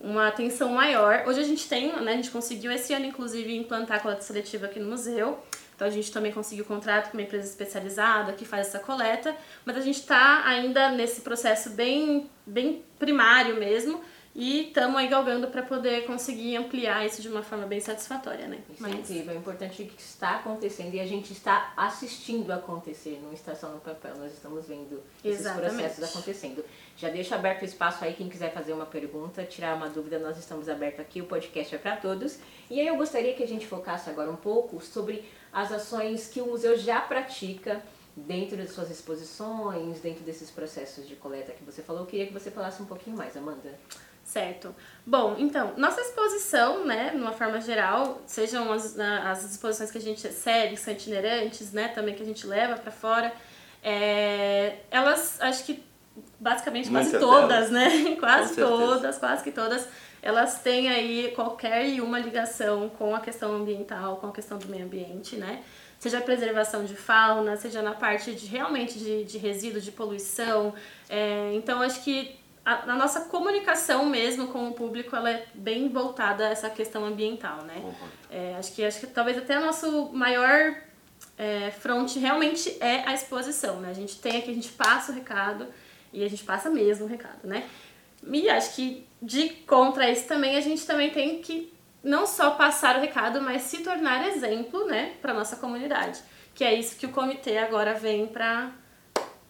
uma 0.00 0.26
atenção 0.26 0.70
maior. 0.70 1.22
Hoje 1.24 1.38
a 1.38 1.44
gente 1.44 1.68
tem, 1.68 1.92
né, 2.02 2.14
a 2.14 2.16
gente 2.16 2.32
conseguiu 2.32 2.72
esse 2.72 2.92
ano, 2.92 3.04
inclusive, 3.04 3.56
implantar 3.56 3.98
a 3.98 4.00
coleta 4.00 4.22
seletiva 4.22 4.66
aqui 4.66 4.80
no 4.80 4.90
museu. 4.90 5.38
Então 5.76 5.86
a 5.86 5.90
gente 5.90 6.10
também 6.10 6.32
conseguiu 6.32 6.64
contrato 6.64 7.12
com 7.12 7.16
uma 7.16 7.22
empresa 7.22 7.46
especializada 7.48 8.32
que 8.32 8.44
faz 8.44 8.66
essa 8.66 8.80
coleta, 8.80 9.36
mas 9.64 9.76
a 9.76 9.80
gente 9.80 10.00
está 10.00 10.44
ainda 10.44 10.90
nesse 10.90 11.20
processo 11.20 11.70
bem, 11.70 12.28
bem 12.44 12.82
primário 12.98 13.54
mesmo 13.54 14.02
e 14.40 14.68
estamos 14.68 14.96
aí 14.96 15.08
galgando 15.08 15.48
para 15.48 15.64
poder 15.64 16.06
conseguir 16.06 16.54
ampliar 16.54 17.04
isso 17.04 17.20
de 17.20 17.26
uma 17.26 17.42
forma 17.42 17.66
bem 17.66 17.80
satisfatória, 17.80 18.46
né? 18.46 18.60
Isso 18.72 18.86
é 18.86 18.90
incrível, 18.90 19.34
é 19.34 19.36
importante 19.36 19.82
que 19.82 20.00
está 20.00 20.36
acontecendo 20.36 20.94
e 20.94 21.00
a 21.00 21.04
gente 21.04 21.32
está 21.32 21.72
assistindo 21.76 22.52
acontecer, 22.52 23.18
não 23.20 23.32
está 23.32 23.56
só 23.56 23.68
no 23.68 23.80
papel, 23.80 24.16
nós 24.16 24.32
estamos 24.32 24.68
vendo 24.68 25.02
esses 25.24 25.40
Exatamente. 25.40 25.74
processos 25.74 26.04
acontecendo. 26.04 26.64
Já 26.96 27.08
deixo 27.08 27.34
aberto 27.34 27.62
o 27.62 27.64
espaço 27.64 28.04
aí, 28.04 28.14
quem 28.14 28.28
quiser 28.28 28.54
fazer 28.54 28.72
uma 28.72 28.86
pergunta, 28.86 29.42
tirar 29.42 29.74
uma 29.74 29.88
dúvida, 29.88 30.20
nós 30.20 30.38
estamos 30.38 30.68
abertos 30.68 31.00
aqui, 31.00 31.20
o 31.20 31.26
podcast 31.26 31.74
é 31.74 31.78
para 31.78 31.96
todos. 31.96 32.38
E 32.70 32.78
aí 32.78 32.86
eu 32.86 32.96
gostaria 32.96 33.34
que 33.34 33.42
a 33.42 33.48
gente 33.48 33.66
focasse 33.66 34.08
agora 34.08 34.30
um 34.30 34.36
pouco 34.36 34.80
sobre 34.80 35.24
as 35.52 35.72
ações 35.72 36.28
que 36.28 36.40
o 36.40 36.46
museu 36.46 36.78
já 36.78 37.00
pratica 37.00 37.82
dentro 38.14 38.56
de 38.56 38.68
suas 38.68 38.88
exposições, 38.88 39.98
dentro 39.98 40.22
desses 40.22 40.48
processos 40.48 41.08
de 41.08 41.16
coleta 41.16 41.50
que 41.50 41.64
você 41.64 41.82
falou. 41.82 42.02
Eu 42.02 42.06
queria 42.06 42.28
que 42.28 42.32
você 42.32 42.52
falasse 42.52 42.80
um 42.80 42.86
pouquinho 42.86 43.16
mais, 43.16 43.36
Amanda. 43.36 43.76
Certo. 44.28 44.74
Bom, 45.06 45.36
então, 45.38 45.72
nossa 45.78 46.02
exposição, 46.02 46.84
né, 46.84 47.12
numa 47.14 47.32
forma 47.32 47.58
geral, 47.62 48.20
sejam 48.26 48.70
as, 48.70 48.98
as 49.00 49.52
exposições 49.52 49.90
que 49.90 49.96
a 49.96 50.00
gente 50.02 50.20
segue, 50.30 50.74
que 50.74 50.80
são 50.80 50.92
itinerantes, 50.92 51.72
né, 51.72 51.88
também 51.88 52.14
que 52.14 52.22
a 52.22 52.26
gente 52.26 52.46
leva 52.46 52.76
para 52.76 52.92
fora, 52.92 53.32
é, 53.82 54.80
elas, 54.90 55.40
acho 55.40 55.64
que 55.64 55.82
basicamente 56.38 56.90
quase 56.90 57.10
Muitas 57.12 57.26
todas, 57.26 57.70
delas. 57.70 57.70
né, 57.70 58.16
quase 58.20 58.54
todas, 58.54 59.16
quase 59.16 59.42
que 59.42 59.50
todas, 59.50 59.88
elas 60.20 60.60
têm 60.60 60.90
aí 60.90 61.32
qualquer 61.34 61.88
e 61.88 62.02
uma 62.02 62.18
ligação 62.18 62.90
com 62.90 63.16
a 63.16 63.20
questão 63.20 63.54
ambiental, 63.54 64.16
com 64.16 64.26
a 64.26 64.32
questão 64.32 64.58
do 64.58 64.68
meio 64.68 64.84
ambiente, 64.84 65.36
né, 65.36 65.62
seja 65.98 66.18
a 66.18 66.20
preservação 66.20 66.84
de 66.84 66.94
fauna, 66.94 67.56
seja 67.56 67.80
na 67.80 67.94
parte 67.94 68.34
de 68.34 68.44
realmente 68.44 68.98
de, 68.98 69.24
de 69.24 69.38
resíduo, 69.38 69.80
de 69.80 69.90
poluição, 69.90 70.74
é, 71.08 71.52
então 71.54 71.80
acho 71.80 72.04
que 72.04 72.38
a, 72.68 72.92
a 72.92 72.94
nossa 72.94 73.22
comunicação 73.22 74.04
mesmo 74.04 74.48
com 74.48 74.68
o 74.68 74.74
público 74.74 75.16
ela 75.16 75.30
é 75.30 75.46
bem 75.54 75.88
voltada 75.88 76.46
a 76.46 76.50
essa 76.50 76.68
questão 76.68 77.02
ambiental, 77.02 77.62
né? 77.64 77.94
É, 78.30 78.56
acho 78.58 78.74
que 78.74 78.84
acho 78.84 79.00
que 79.00 79.06
talvez 79.06 79.38
até 79.38 79.58
o 79.58 79.64
nosso 79.64 80.12
maior 80.12 80.76
é, 81.38 81.70
front 81.70 82.14
realmente 82.16 82.76
é 82.78 83.08
a 83.08 83.14
exposição, 83.14 83.80
né? 83.80 83.88
A 83.88 83.94
gente 83.94 84.20
tem 84.20 84.36
aqui, 84.36 84.50
a 84.50 84.54
gente 84.54 84.68
passa 84.68 85.12
o 85.12 85.14
recado 85.14 85.66
e 86.12 86.22
a 86.22 86.28
gente 86.28 86.44
passa 86.44 86.68
mesmo 86.68 87.06
o 87.06 87.08
recado, 87.08 87.48
né? 87.48 87.66
E 88.30 88.50
acho 88.50 88.74
que 88.74 89.06
de 89.22 89.48
contra 89.66 90.10
isso 90.10 90.28
também 90.28 90.54
a 90.54 90.60
gente 90.60 90.84
também 90.84 91.08
tem 91.10 91.40
que 91.40 91.72
não 92.04 92.26
só 92.26 92.50
passar 92.50 92.96
o 92.96 93.00
recado, 93.00 93.40
mas 93.40 93.62
se 93.62 93.82
tornar 93.82 94.28
exemplo, 94.28 94.84
né, 94.84 95.14
para 95.22 95.32
nossa 95.32 95.56
comunidade. 95.56 96.20
Que 96.54 96.64
é 96.64 96.74
isso 96.74 96.96
que 96.96 97.06
o 97.06 97.12
comitê 97.12 97.56
agora 97.56 97.94
vem 97.94 98.26
para 98.26 98.72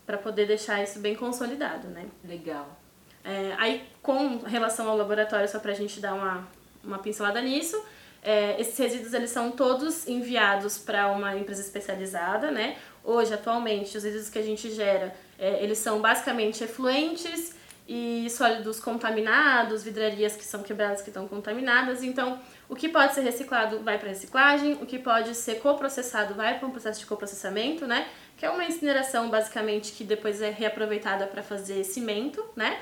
para 0.06 0.16
poder 0.16 0.46
deixar 0.46 0.82
isso 0.82 1.00
bem 1.00 1.14
consolidado, 1.14 1.88
né? 1.88 2.06
Legal. 2.24 2.78
É, 3.24 3.54
aí, 3.58 3.86
com 4.02 4.38
relação 4.38 4.88
ao 4.88 4.96
laboratório, 4.96 5.48
só 5.48 5.58
para 5.58 5.72
a 5.72 5.74
gente 5.74 6.00
dar 6.00 6.14
uma, 6.14 6.48
uma 6.82 6.98
pincelada 6.98 7.40
nisso, 7.40 7.82
é, 8.22 8.60
esses 8.60 8.76
resíduos 8.76 9.14
eles 9.14 9.30
são 9.30 9.50
todos 9.50 10.06
enviados 10.08 10.78
para 10.78 11.08
uma 11.08 11.36
empresa 11.36 11.60
especializada, 11.60 12.50
né? 12.50 12.76
Hoje, 13.04 13.32
atualmente, 13.32 13.96
os 13.96 14.04
resíduos 14.04 14.28
que 14.28 14.38
a 14.38 14.42
gente 14.42 14.70
gera, 14.70 15.14
é, 15.38 15.62
eles 15.62 15.78
são 15.78 16.00
basicamente 16.00 16.62
efluentes 16.64 17.54
e 17.88 18.28
sólidos 18.28 18.80
contaminados, 18.80 19.82
vidrarias 19.82 20.36
que 20.36 20.44
são 20.44 20.62
quebradas 20.62 21.00
que 21.00 21.08
estão 21.08 21.26
contaminadas. 21.26 22.02
Então, 22.02 22.38
o 22.68 22.76
que 22.76 22.88
pode 22.88 23.14
ser 23.14 23.22
reciclado 23.22 23.80
vai 23.80 23.98
para 23.98 24.10
reciclagem, 24.10 24.74
o 24.74 24.84
que 24.84 24.98
pode 24.98 25.34
ser 25.34 25.60
coprocessado 25.60 26.34
vai 26.34 26.58
para 26.58 26.68
um 26.68 26.70
processo 26.70 27.00
de 27.00 27.06
coprocessamento, 27.06 27.86
né? 27.86 28.06
Que 28.36 28.44
é 28.44 28.50
uma 28.50 28.64
incineração, 28.64 29.30
basicamente, 29.30 29.92
que 29.92 30.04
depois 30.04 30.42
é 30.42 30.50
reaproveitada 30.50 31.26
para 31.26 31.42
fazer 31.42 31.82
cimento, 31.84 32.44
né? 32.54 32.78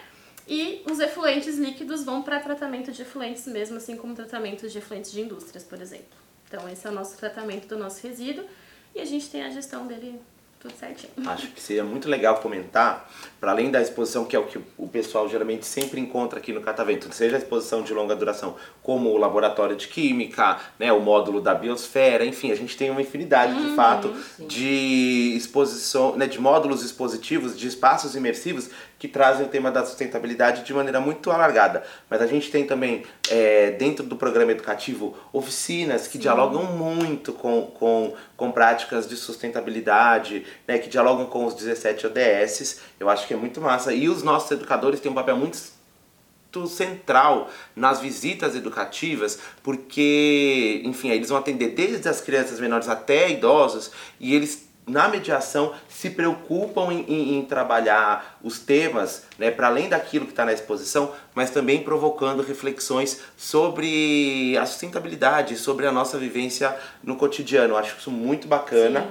E 0.49 0.83
os 0.91 1.01
efluentes 1.01 1.59
líquidos 1.59 2.05
vão 2.05 2.23
para 2.23 2.39
tratamento 2.39 2.93
de 2.93 3.03
efluentes 3.03 3.47
mesmo, 3.47 3.77
assim 3.77 3.97
como 3.97 4.15
tratamento 4.15 4.69
de 4.69 4.79
efluentes 4.79 5.11
de 5.11 5.21
indústrias, 5.21 5.65
por 5.65 5.81
exemplo. 5.81 6.17
Então 6.49 6.69
esse 6.69 6.87
é 6.87 6.91
o 6.91 6.93
nosso 6.93 7.17
tratamento 7.17 7.67
do 7.67 7.77
nosso 7.77 8.07
resíduo 8.07 8.45
e 8.95 9.01
a 9.01 9.05
gente 9.05 9.29
tem 9.29 9.43
a 9.43 9.51
gestão 9.51 9.87
dele 9.87 10.21
tudo 10.61 10.75
certinho. 10.79 11.13
Acho 11.29 11.49
que 11.49 11.61
seria 11.61 11.85
muito 11.85 12.09
legal 12.09 12.41
comentar, 12.41 13.11
para 13.41 13.51
além 13.51 13.71
da 13.71 13.81
exposição, 13.81 14.25
que 14.25 14.35
é 14.35 14.39
o 14.39 14.47
que 14.47 14.59
o 14.77 14.89
pessoal 14.89 15.29
geralmente 15.29 15.67
sempre 15.67 16.01
encontra 16.01 16.39
aqui 16.39 16.53
no 16.53 16.61
Catavento, 16.61 17.13
seja 17.15 17.37
a 17.37 17.39
exposição 17.39 17.83
de 17.83 17.93
longa 17.93 18.15
duração, 18.15 18.57
como 18.83 19.11
o 19.11 19.17
laboratório 19.17 19.77
de 19.77 19.89
química, 19.89 20.59
né, 20.79 20.93
o 20.93 21.01
módulo 21.01 21.41
da 21.41 21.55
biosfera, 21.55 22.25
enfim, 22.25 22.51
a 22.51 22.55
gente 22.55 22.77
tem 22.77 22.91
uma 22.91 23.01
infinidade 23.01 23.55
de 23.63 23.75
fato 23.75 24.15
de 24.41 25.35
exposição, 25.37 26.17
né, 26.17 26.27
de 26.27 26.41
módulos 26.41 26.83
expositivos, 26.83 27.59
de 27.59 27.69
espaços 27.69 28.15
imersivos 28.15 28.71
que 28.99 29.09
trazem 29.09 29.47
o 29.47 29.49
tema 29.49 29.71
da 29.71 29.85
sustentabilidade 29.85 30.65
de 30.65 30.73
maneira 30.73 31.01
muito 31.01 31.31
alargada. 31.31 31.83
Mas 32.09 32.23
a 32.23 32.27
gente 32.27 32.51
tem 32.51 32.67
também, 32.67 33.05
é, 33.31 33.73
dentro 33.73 34.05
do 34.05 34.17
programa 34.17 34.53
educativo, 34.53 35.17
oficinas 35.33 36.07
que 36.07 36.19
dialogam 36.19 36.65
muito 36.65 37.33
com, 37.33 37.63
com, 37.67 38.15
com 38.37 38.51
práticas 38.51 39.09
de 39.09 39.17
sustentabilidade, 39.17 40.47
né, 40.67 40.79
que 40.79 40.89
dialogam 40.89 41.27
com 41.27 41.45
os 41.45 41.55
17 41.55 42.07
ODSs. 42.07 42.81
Eu 42.99 43.09
acho 43.09 43.27
que 43.27 43.35
é 43.35 43.37
muito 43.37 43.61
massa. 43.61 43.93
E 43.93 44.09
os 44.09 44.23
nossos 44.23 44.51
educadores 44.51 45.01
têm 45.01 45.11
um 45.11 45.15
papel 45.15 45.37
muito 45.37 45.77
muito 46.57 46.67
central 46.69 47.51
nas 47.75 48.01
visitas 48.01 48.55
educativas, 48.55 49.39
porque, 49.63 50.81
enfim, 50.85 51.11
eles 51.11 51.29
vão 51.29 51.39
atender 51.39 51.71
desde 51.71 52.09
as 52.09 52.21
crianças 52.21 52.59
menores 52.59 52.89
até 52.89 53.31
idosos 53.31 53.91
e 54.19 54.35
eles 54.35 54.66
na 54.87 55.09
mediação 55.09 55.73
se 55.89 56.11
preocupam 56.11 56.93
em, 56.93 57.01
em- 57.09 57.39
em 57.39 57.45
trabalhar 57.45 58.39
os 58.43 58.61
temas, 58.61 59.25
né, 59.37 59.51
para 59.51 59.67
além 59.67 59.89
daquilo 59.89 60.25
que 60.27 60.31
está 60.33 60.45
na 60.45 60.53
exposição, 60.53 61.11
mas 61.35 61.51
também 61.51 61.83
provocando 61.83 62.41
reflexões 62.43 63.21
sobre 63.37 64.57
a 64.57 64.65
sustentabilidade, 64.65 65.57
sobre 65.57 65.87
a 65.87 65.93
nossa 65.93 66.17
vivência 66.19 66.75
no 67.03 67.17
cotidiano. 67.17 67.77
Acho 67.77 67.97
isso 67.99 68.11
muito 68.11 68.47
bacana. 68.47 69.05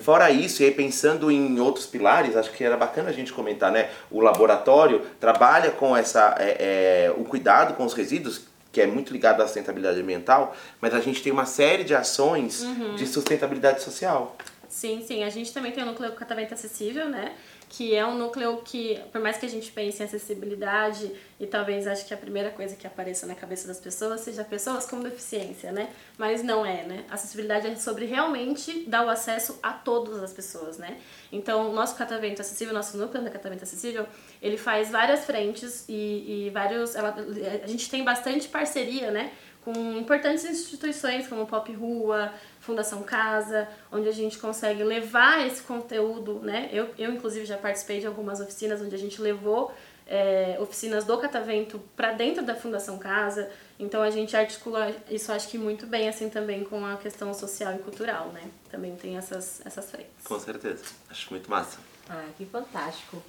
Fora 0.00 0.30
isso, 0.30 0.62
e 0.62 0.66
aí 0.66 0.70
pensando 0.70 1.30
em 1.30 1.60
outros 1.60 1.84
pilares, 1.86 2.36
acho 2.36 2.50
que 2.52 2.64
era 2.64 2.76
bacana 2.76 3.10
a 3.10 3.12
gente 3.12 3.32
comentar, 3.32 3.70
né? 3.70 3.90
O 4.10 4.20
laboratório 4.20 5.02
trabalha 5.20 5.70
com 5.72 5.96
essa, 5.96 6.34
é, 6.38 7.06
é, 7.08 7.14
o 7.16 7.24
cuidado 7.24 7.74
com 7.74 7.84
os 7.84 7.92
resíduos, 7.92 8.42
que 8.72 8.80
é 8.80 8.86
muito 8.86 9.12
ligado 9.12 9.42
à 9.42 9.46
sustentabilidade 9.46 10.00
ambiental, 10.00 10.54
mas 10.80 10.94
a 10.94 11.00
gente 11.00 11.22
tem 11.22 11.32
uma 11.32 11.46
série 11.46 11.84
de 11.84 11.94
ações 11.94 12.62
de 12.96 13.06
sustentabilidade 13.06 13.82
social. 13.82 14.36
Sim, 14.70 15.00
sim. 15.00 15.24
A 15.24 15.30
gente 15.30 15.50
também 15.52 15.72
tem 15.72 15.82
o 15.82 15.86
núcleo 15.86 16.12
catavento 16.12 16.52
acessível, 16.52 17.08
né? 17.08 17.34
Que 17.70 17.94
é 17.94 18.04
um 18.06 18.14
núcleo 18.18 18.60
que, 18.62 18.98
por 19.10 19.18
mais 19.20 19.38
que 19.38 19.46
a 19.46 19.48
gente 19.48 19.72
pense 19.72 20.02
em 20.02 20.04
acessibilidade, 20.04 21.10
e 21.40 21.46
talvez 21.46 21.86
acho 21.86 22.06
que 22.06 22.12
a 22.12 22.16
primeira 22.18 22.50
coisa 22.50 22.76
que 22.76 22.86
apareça 22.86 23.26
na 23.26 23.34
cabeça 23.34 23.66
das 23.66 23.80
pessoas 23.80 24.20
seja 24.20 24.44
pessoas 24.44 24.84
com 24.84 25.00
deficiência, 25.00 25.72
né? 25.72 25.88
Mas 26.18 26.42
não 26.42 26.66
é, 26.66 26.82
né? 26.84 27.04
Acessibilidade 27.10 27.66
é 27.66 27.76
sobre 27.76 28.04
realmente 28.04 28.84
dar 28.86 29.06
o 29.06 29.08
acesso 29.08 29.58
a 29.62 29.72
todas 29.72 30.22
as 30.22 30.34
pessoas, 30.34 30.76
né? 30.76 30.98
Então, 31.32 31.70
o 31.70 31.72
nosso 31.72 31.96
catavento 31.96 32.42
acessível, 32.42 32.74
nosso 32.74 32.96
núcleo 32.98 33.24
da 33.24 33.30
catavento 33.30 33.64
acessível, 33.64 34.06
ele 34.40 34.58
faz 34.58 34.90
várias 34.90 35.24
frentes 35.24 35.86
e, 35.88 36.46
e 36.46 36.50
vários. 36.50 36.94
ela- 36.94 37.14
a 37.62 37.66
gente 37.66 37.88
tem 37.90 38.04
bastante 38.04 38.48
parceria, 38.48 39.10
né? 39.10 39.32
Com 39.68 39.98
importantes 39.98 40.46
instituições 40.46 41.28
como 41.28 41.46
Pop 41.46 41.70
Rua, 41.74 42.32
Fundação 42.58 43.02
Casa, 43.02 43.68
onde 43.92 44.08
a 44.08 44.12
gente 44.12 44.38
consegue 44.38 44.82
levar 44.82 45.46
esse 45.46 45.60
conteúdo, 45.60 46.40
né? 46.40 46.70
Eu, 46.72 46.88
eu 46.96 47.12
inclusive 47.12 47.44
já 47.44 47.58
participei 47.58 48.00
de 48.00 48.06
algumas 48.06 48.40
oficinas 48.40 48.80
onde 48.80 48.94
a 48.94 48.98
gente 48.98 49.20
levou 49.20 49.70
é, 50.06 50.56
oficinas 50.58 51.04
do 51.04 51.18
Catavento 51.18 51.78
para 51.94 52.12
dentro 52.12 52.42
da 52.42 52.54
Fundação 52.54 52.96
Casa, 52.98 53.50
então 53.78 54.00
a 54.00 54.08
gente 54.08 54.34
articula 54.34 54.90
isso 55.10 55.30
acho 55.30 55.48
que 55.48 55.58
muito 55.58 55.86
bem 55.86 56.08
assim 56.08 56.30
também 56.30 56.64
com 56.64 56.86
a 56.86 56.96
questão 56.96 57.34
social 57.34 57.74
e 57.74 57.78
cultural, 57.80 58.28
né? 58.28 58.50
Também 58.70 58.96
tem 58.96 59.18
essas 59.18 59.60
essas 59.66 59.90
frentes. 59.90 60.24
Com 60.24 60.40
certeza. 60.40 60.82
Acho 61.10 61.28
muito 61.30 61.50
massa. 61.50 61.78
Ah, 62.08 62.24
que 62.38 62.46
fantástico. 62.46 63.22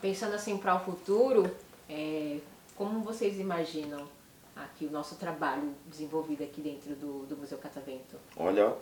Pensando 0.00 0.34
assim 0.34 0.56
para 0.56 0.76
o 0.76 0.80
futuro, 0.80 1.54
é, 1.90 2.38
como 2.74 3.00
vocês 3.00 3.38
imaginam 3.38 4.16
aqui 4.64 4.86
o 4.86 4.90
nosso 4.90 5.16
trabalho 5.16 5.74
desenvolvido 5.86 6.42
aqui 6.42 6.60
dentro 6.60 6.94
do, 6.94 7.26
do 7.26 7.36
Museu 7.36 7.58
Catavento? 7.58 8.16
Olha, 8.36 8.72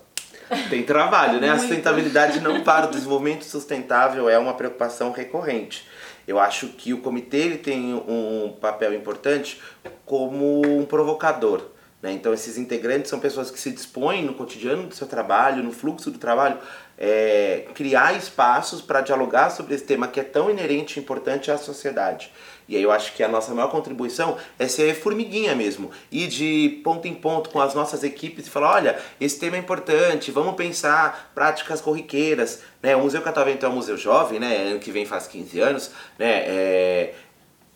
tem 0.68 0.82
trabalho, 0.82 1.40
né? 1.40 1.50
A 1.50 1.58
sustentabilidade 1.58 2.40
não 2.40 2.62
para. 2.62 2.86
O 2.86 2.90
desenvolvimento 2.90 3.44
sustentável 3.44 4.28
é 4.28 4.38
uma 4.38 4.54
preocupação 4.54 5.12
recorrente. 5.12 5.86
Eu 6.26 6.38
acho 6.38 6.68
que 6.68 6.92
o 6.92 7.00
comitê 7.00 7.38
ele 7.38 7.58
tem 7.58 7.94
um 7.94 8.56
papel 8.60 8.92
importante 8.94 9.60
como 10.04 10.62
um 10.66 10.84
provocador. 10.84 11.62
Né? 12.02 12.12
Então, 12.12 12.34
esses 12.34 12.58
integrantes 12.58 13.08
são 13.08 13.18
pessoas 13.18 13.50
que 13.50 13.58
se 13.58 13.70
dispõem 13.70 14.24
no 14.24 14.34
cotidiano 14.34 14.86
do 14.86 14.94
seu 14.94 15.06
trabalho, 15.06 15.62
no 15.62 15.72
fluxo 15.72 16.10
do 16.10 16.18
trabalho, 16.18 16.58
é, 16.98 17.66
criar 17.74 18.16
espaços 18.16 18.80
para 18.80 19.00
dialogar 19.00 19.50
sobre 19.50 19.74
esse 19.74 19.84
tema 19.84 20.08
que 20.08 20.20
é 20.20 20.22
tão 20.22 20.50
inerente 20.50 20.98
e 20.98 21.02
importante 21.02 21.50
à 21.50 21.56
sociedade. 21.56 22.32
E 22.68 22.76
aí 22.76 22.82
eu 22.82 22.90
acho 22.90 23.12
que 23.14 23.22
a 23.22 23.28
nossa 23.28 23.54
maior 23.54 23.70
contribuição 23.70 24.36
é 24.58 24.66
ser 24.66 24.94
formiguinha 24.94 25.54
mesmo, 25.54 25.90
ir 26.10 26.26
de 26.28 26.80
ponto 26.82 27.06
em 27.06 27.14
ponto 27.14 27.50
com 27.50 27.60
as 27.60 27.74
nossas 27.74 28.02
equipes 28.02 28.46
e 28.46 28.50
falar, 28.50 28.74
olha, 28.74 28.98
esse 29.20 29.38
tema 29.38 29.56
é 29.56 29.58
importante, 29.58 30.30
vamos 30.30 30.54
pensar 30.56 31.30
práticas 31.34 31.80
corriqueiras, 31.80 32.62
né? 32.82 32.96
O 32.96 33.00
Museu 33.00 33.22
Catavento 33.22 33.64
é 33.64 33.68
um 33.68 33.72
museu 33.72 33.96
jovem, 33.96 34.40
né? 34.40 34.68
Ano 34.68 34.80
que 34.80 34.90
vem 34.90 35.06
faz 35.06 35.26
15 35.26 35.60
anos, 35.60 35.90
né? 36.18 36.44
É... 36.46 37.14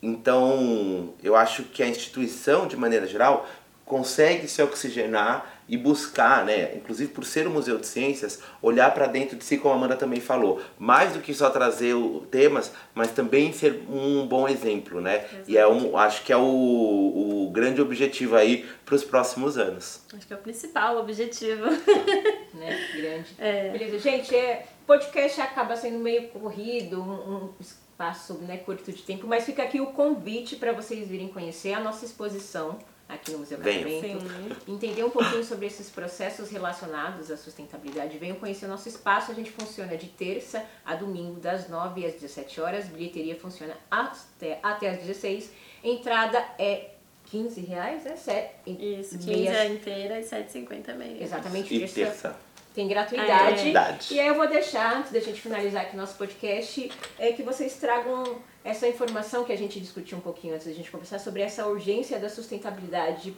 Então, 0.03 1.13
eu 1.21 1.35
acho 1.35 1.63
que 1.63 1.83
a 1.83 1.87
instituição, 1.87 2.65
de 2.65 2.75
maneira 2.75 3.05
geral, 3.05 3.47
consegue 3.85 4.47
se 4.47 4.61
oxigenar 4.61 5.61
e 5.67 5.77
buscar, 5.77 6.43
né, 6.43 6.75
inclusive 6.75 7.13
por 7.13 7.23
ser 7.23 7.47
um 7.47 7.51
museu 7.51 7.77
de 7.77 7.87
ciências, 7.87 8.41
olhar 8.61 8.93
para 8.93 9.07
dentro 9.07 9.37
de 9.37 9.43
si, 9.45 9.57
como 9.57 9.73
a 9.73 9.77
Amanda 9.77 9.95
também 9.95 10.19
falou, 10.19 10.61
mais 10.77 11.13
do 11.13 11.19
que 11.19 11.33
só 11.33 11.49
trazer 11.49 11.93
o, 11.93 12.25
temas, 12.29 12.73
mas 12.93 13.11
também 13.11 13.53
ser 13.53 13.83
um 13.89 14.27
bom 14.27 14.49
exemplo, 14.49 14.99
né? 14.99 15.19
Exatamente. 15.19 15.51
E 15.51 15.57
é 15.57 15.65
um, 15.65 15.97
acho 15.97 16.23
que 16.23 16.33
é 16.33 16.35
o, 16.35 16.41
o 16.41 17.49
grande 17.53 17.81
objetivo 17.81 18.35
aí 18.35 18.69
para 18.85 18.95
os 18.95 19.03
próximos 19.05 19.57
anos. 19.57 20.01
Acho 20.13 20.27
que 20.27 20.33
é 20.33 20.35
o 20.35 20.39
principal 20.39 20.97
objetivo. 20.97 21.65
né? 22.53 22.87
Grande. 22.93 23.27
É. 23.39 23.69
Beleza, 23.69 23.97
gente, 23.99 24.35
é, 24.35 24.65
podcast 24.85 25.39
acaba 25.39 25.77
sendo 25.77 25.99
meio 25.99 26.27
corrido, 26.29 27.01
um, 27.01 27.45
um 27.45 27.53
espaço 27.61 28.33
né, 28.39 28.57
curto 28.57 28.91
de 28.91 29.03
tempo, 29.03 29.25
mas 29.25 29.45
fica 29.45 29.63
aqui 29.63 29.79
o 29.79 29.87
convite 29.87 30.57
para 30.57 30.73
vocês 30.73 31.07
virem 31.07 31.29
conhecer 31.29 31.73
a 31.73 31.79
nossa 31.79 32.03
exposição 32.03 32.77
aqui 33.11 33.31
no 33.31 33.39
Museu 33.39 33.57
Catavento, 33.57 34.25
entender 34.67 35.03
um 35.03 35.09
pouquinho 35.09 35.43
sobre 35.43 35.65
esses 35.65 35.89
processos 35.89 36.49
relacionados 36.49 37.29
à 37.29 37.37
sustentabilidade. 37.37 38.17
Venham 38.17 38.37
conhecer 38.37 38.65
o 38.65 38.69
nosso 38.69 38.87
espaço, 38.87 39.31
a 39.31 39.35
gente 39.35 39.51
funciona 39.51 39.97
de 39.97 40.07
terça 40.07 40.65
a 40.85 40.95
domingo, 40.95 41.39
das 41.39 41.69
9 41.69 42.05
às 42.05 42.13
17 42.13 42.61
horas, 42.61 42.85
bilheteria 42.85 43.35
funciona 43.35 43.75
até, 43.89 44.59
até 44.63 44.89
às 44.89 44.99
16, 44.99 45.51
entrada 45.83 46.37
é 46.57 46.91
15 47.25 47.61
reais, 47.61 48.05
é 48.05 48.15
Sete, 48.15 48.53
Isso, 48.65 49.17
15 49.17 49.27
meia... 49.27 49.49
é 49.51 49.67
inteira 49.67 50.19
e 50.19 50.23
7,50 50.23 50.95
meia. 50.95 51.23
Exatamente, 51.23 51.75
e 51.75 51.87
terça. 51.87 52.35
Tem 52.73 52.87
gratuidade. 52.87 53.69
É. 53.69 54.15
E 54.15 54.19
aí 54.19 54.27
eu 54.27 54.35
vou 54.35 54.47
deixar, 54.47 54.97
antes 54.97 55.11
da 55.11 55.19
gente 55.19 55.41
finalizar 55.41 55.83
aqui 55.83 55.97
nosso 55.97 56.15
podcast, 56.15 56.89
é 57.19 57.33
que 57.33 57.43
vocês 57.43 57.75
tragam 57.75 58.41
essa 58.63 58.87
informação 58.87 59.43
que 59.43 59.51
a 59.51 59.57
gente 59.57 59.79
discutiu 59.79 60.17
um 60.17 60.21
pouquinho 60.21 60.53
antes 60.53 60.67
da 60.67 60.73
gente 60.73 60.91
conversar 60.91 61.19
sobre 61.19 61.41
essa 61.41 61.65
urgência 61.65 62.19
da 62.19 62.29
sustentabilidade, 62.29 63.35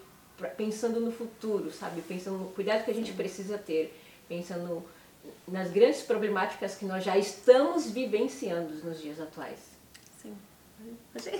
pensando 0.58 1.00
no 1.00 1.12
futuro, 1.12 1.72
sabe? 1.72 2.02
Pensando 2.02 2.38
no 2.38 2.46
cuidado 2.50 2.84
que 2.84 2.92
a 2.92 2.94
gente 2.94 3.14
precisa 3.14 3.58
ter, 3.58 3.98
pensando 4.28 4.84
nas 5.48 5.72
grandes 5.72 6.02
problemáticas 6.02 6.76
que 6.76 6.86
nós 6.86 7.04
já 7.04 7.18
estamos 7.18 7.90
vivenciando 7.90 8.74
nos 8.84 9.02
dias 9.02 9.20
atuais. 9.22 9.60
Sim. 10.22 10.36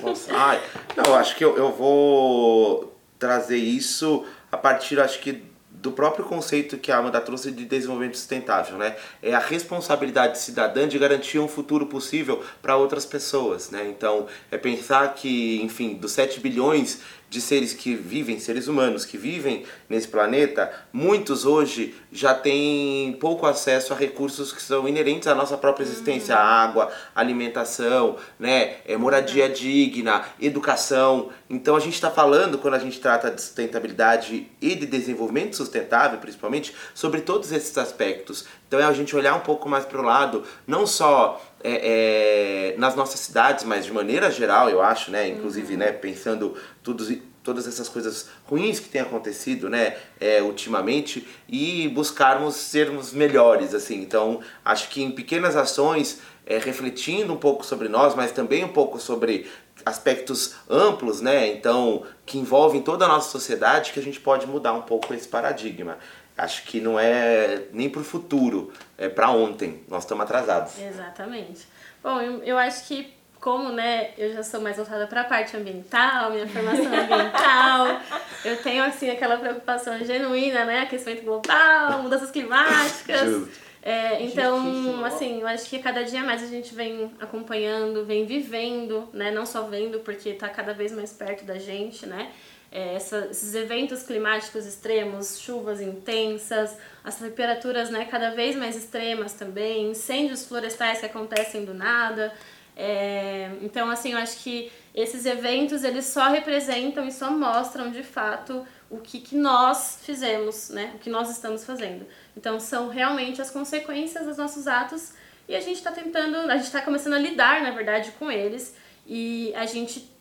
Nossa, 0.02 0.32
ai, 0.34 0.62
não, 0.96 1.16
acho 1.16 1.36
que 1.36 1.44
eu, 1.44 1.58
eu 1.58 1.72
vou 1.72 2.96
trazer 3.20 3.58
isso 3.58 4.26
a 4.52 4.58
partir, 4.58 5.00
acho 5.00 5.20
que 5.20 5.44
do 5.84 5.92
próprio 5.92 6.24
conceito 6.24 6.78
que 6.78 6.94
a 6.94 6.98
Amanda 6.98 7.20
trouxe 7.20 7.52
de 7.52 7.66
desenvolvimento 7.66 8.16
sustentável, 8.16 8.78
né? 8.78 8.96
É 9.22 9.36
a 9.36 9.40
responsabilidade 9.40 10.40
cidadã 10.40 10.88
de 10.88 10.98
garantir 10.98 11.40
um 11.40 11.48
futuro 11.48 11.88
possível 11.88 12.42
para 12.62 12.78
outras 12.78 13.06
pessoas, 13.06 13.70
né? 13.70 13.86
Então, 13.90 14.26
é 14.50 14.58
pensar 14.58 15.14
que, 15.14 15.62
enfim, 15.62 15.96
dos 15.96 16.14
7 16.14 16.40
bilhões 16.40 17.02
de 17.34 17.42
seres 17.42 17.74
que 17.74 17.96
vivem, 17.96 18.40
seres 18.40 18.68
humanos 18.68 19.06
que 19.06 19.18
vivem 19.18 19.66
nesse 19.90 20.08
planeta, 20.08 20.72
muitos 20.94 21.46
hoje 21.46 21.96
já 22.12 22.32
têm 22.32 23.18
pouco 23.20 23.48
acesso 23.48 23.92
a 23.92 23.96
recursos 23.96 24.54
que 24.54 24.62
são 24.62 24.88
inerentes 24.88 25.28
à 25.28 25.34
nossa 25.34 25.58
própria 25.58 25.84
existência, 25.84 26.36
uhum. 26.36 26.42
água, 26.42 26.92
alimentação, 27.16 28.18
né, 28.38 28.76
é, 28.86 28.96
moradia 28.96 29.48
uhum. 29.48 29.54
digna, 29.54 30.24
educação. 30.40 31.30
Então 31.50 31.76
a 31.76 31.80
gente 31.80 31.96
está 31.96 32.12
falando, 32.12 32.60
quando 32.60 32.76
a 32.76 32.80
gente 32.80 33.00
trata 33.00 33.32
de 33.32 33.42
sustentabilidade 33.42 34.48
e 34.62 34.76
de 34.76 34.86
desenvolvimento 34.86 35.56
sustentável, 35.56 36.20
principalmente, 36.20 36.72
sobre 36.94 37.22
todos 37.22 37.52
esses 37.52 37.76
aspectos. 37.80 38.46
Então 38.68 38.80
é 38.80 38.84
a 38.84 38.94
gente 38.94 39.16
olhar 39.16 39.34
um 39.34 39.40
pouco 39.40 39.68
mais 39.68 39.86
para 39.86 40.00
o 40.00 40.04
lado, 40.04 40.44
não 40.68 40.86
só 40.86 41.42
é, 41.64 42.74
é, 42.74 42.78
nas 42.78 42.96
nossas 42.96 43.22
cidades, 43.22 43.64
mas 43.64 43.86
de 43.86 43.94
maneira 43.94 44.30
geral, 44.30 44.70
eu 44.70 44.82
acho, 44.82 45.10
né? 45.10 45.30
Inclusive, 45.30 45.74
uhum. 45.74 45.80
né, 45.80 45.92
pensando 45.92 46.56
tudo, 46.84 47.06
todas 47.44 47.68
essas 47.68 47.90
coisas 47.90 48.30
ruins 48.46 48.80
que 48.80 48.90
têm 48.90 49.02
acontecido, 49.02 49.70
né, 49.70 49.98
é, 50.20 50.42
ultimamente, 50.42 51.28
e 51.48 51.90
buscarmos 51.90 52.56
sermos 52.56 53.12
melhores, 53.12 53.74
assim. 53.74 54.02
Então, 54.02 54.40
acho 54.64 54.90
que 54.90 55.04
em 55.04 55.12
pequenas 55.12 55.56
ações, 55.56 56.20
é, 56.46 56.58
refletindo 56.58 57.34
um 57.34 57.38
pouco 57.38 57.66
sobre 57.66 57.90
nós, 57.90 58.16
mas 58.16 58.32
também 58.32 58.64
um 58.64 58.70
pouco 58.70 59.00
sobre 59.00 59.48
aspectos 59.86 60.56
amplos, 60.70 61.20
né, 61.20 61.48
então, 61.48 62.04
que 62.26 62.38
envolvem 62.38 62.82
toda 62.82 63.04
a 63.06 63.08
nossa 63.08 63.30
sociedade, 63.30 63.92
que 63.92 64.00
a 64.00 64.04
gente 64.04 64.20
pode 64.20 64.48
mudar 64.48 64.74
um 64.74 64.84
pouco 64.84 65.14
esse 65.14 65.28
paradigma 65.28 65.98
acho 66.38 66.64
que 66.64 66.80
não 66.80 67.00
é 67.00 67.64
nem 67.72 67.90
para 67.90 68.02
o 68.02 68.04
futuro, 68.04 68.72
é 68.98 69.10
para 69.10 69.30
ontem. 69.30 69.84
Nós 69.88 70.04
estamos 70.04 70.24
atrasados. 70.24 70.80
Exatamente. 70.80 71.68
Bom, 72.02 72.20
eu, 72.20 72.44
eu 72.44 72.58
acho 72.58 72.88
que 72.88 73.14
como 73.44 73.74
né, 73.74 74.12
eu 74.18 74.34
já 74.34 74.42
sou 74.42 74.62
mais 74.62 74.78
voltada 74.78 75.06
para 75.06 75.20
a 75.20 75.24
parte 75.26 75.58
ambiental, 75.58 76.32
minha 76.32 76.48
formação 76.48 76.86
ambiental, 76.86 78.00
eu 78.46 78.56
tenho 78.64 78.82
assim 78.86 79.10
aquela 79.10 79.36
preocupação 79.36 80.00
genuína, 80.00 80.64
né, 80.64 80.80
aquecimento 80.84 81.24
global, 81.24 82.02
mudanças 82.02 82.32
climáticas. 82.32 83.50
É, 83.82 84.24
então, 84.24 85.04
assim, 85.04 85.42
eu 85.42 85.48
acho 85.48 85.70
que 85.70 85.78
cada 85.80 86.06
dia 86.06 86.24
mais 86.24 86.42
a 86.42 86.48
gente 86.48 86.74
vem 86.74 87.12
acompanhando, 87.20 88.06
vem 88.06 88.26
vivendo, 88.26 89.10
né, 89.12 89.30
não 89.30 89.46
só 89.46 89.64
vendo 89.64 90.00
porque 90.00 90.30
está 90.30 90.48
cada 90.48 90.74
vez 90.74 90.94
mais 90.94 91.12
perto 91.12 91.44
da 91.44 91.60
gente, 91.60 92.06
né, 92.06 92.32
é, 92.74 92.96
essa, 92.96 93.28
esses 93.30 93.54
eventos 93.54 94.02
climáticos 94.02 94.66
extremos, 94.66 95.40
chuvas 95.40 95.80
intensas, 95.80 96.76
as 97.04 97.16
temperaturas 97.20 97.92
né, 97.92 98.06
cada 98.06 98.32
vez 98.32 98.56
mais 98.56 98.76
extremas 98.76 99.34
também, 99.34 99.92
incêndios 99.92 100.48
florestais 100.48 101.00
que 101.00 101.06
acontecem 101.06 101.66
do 101.66 101.74
nada. 101.76 102.34
É, 102.76 103.52
então, 103.62 103.92
assim, 103.92 104.14
eu 104.14 104.18
acho 104.18 104.38
que 104.38 104.72
esses 104.96 105.28
eventos 105.28 105.84
eles 105.84 106.06
só 106.06 106.30
representam 106.30 107.08
e 107.08 107.12
só 107.12 107.30
mostram 107.30 107.92
de 107.92 108.02
fato 108.02 108.66
o 108.90 108.98
que, 108.98 109.20
que 109.20 109.36
nós 109.36 110.00
fizemos, 110.02 110.70
né? 110.70 110.94
O 110.96 110.98
que 110.98 111.12
nós 111.12 111.30
estamos 111.30 111.64
fazendo. 111.64 112.08
Então, 112.36 112.60
são 112.60 112.90
realmente 112.90 113.40
as 113.40 113.52
consequências 113.52 114.26
dos 114.26 114.38
nossos 114.38 114.66
atos 114.68 115.14
e 115.48 115.56
a 115.56 115.60
gente 115.60 115.78
está 115.78 115.92
tentando, 115.92 116.38
a 116.50 116.56
gente 116.56 116.66
está 116.66 116.82
começando 116.82 117.14
a 117.14 117.20
lidar, 117.20 117.62
na 117.62 117.70
verdade, 117.70 118.12
com 118.18 118.32
eles 118.32 118.76
e 119.06 119.54
a 119.56 119.68
gente 119.68 120.12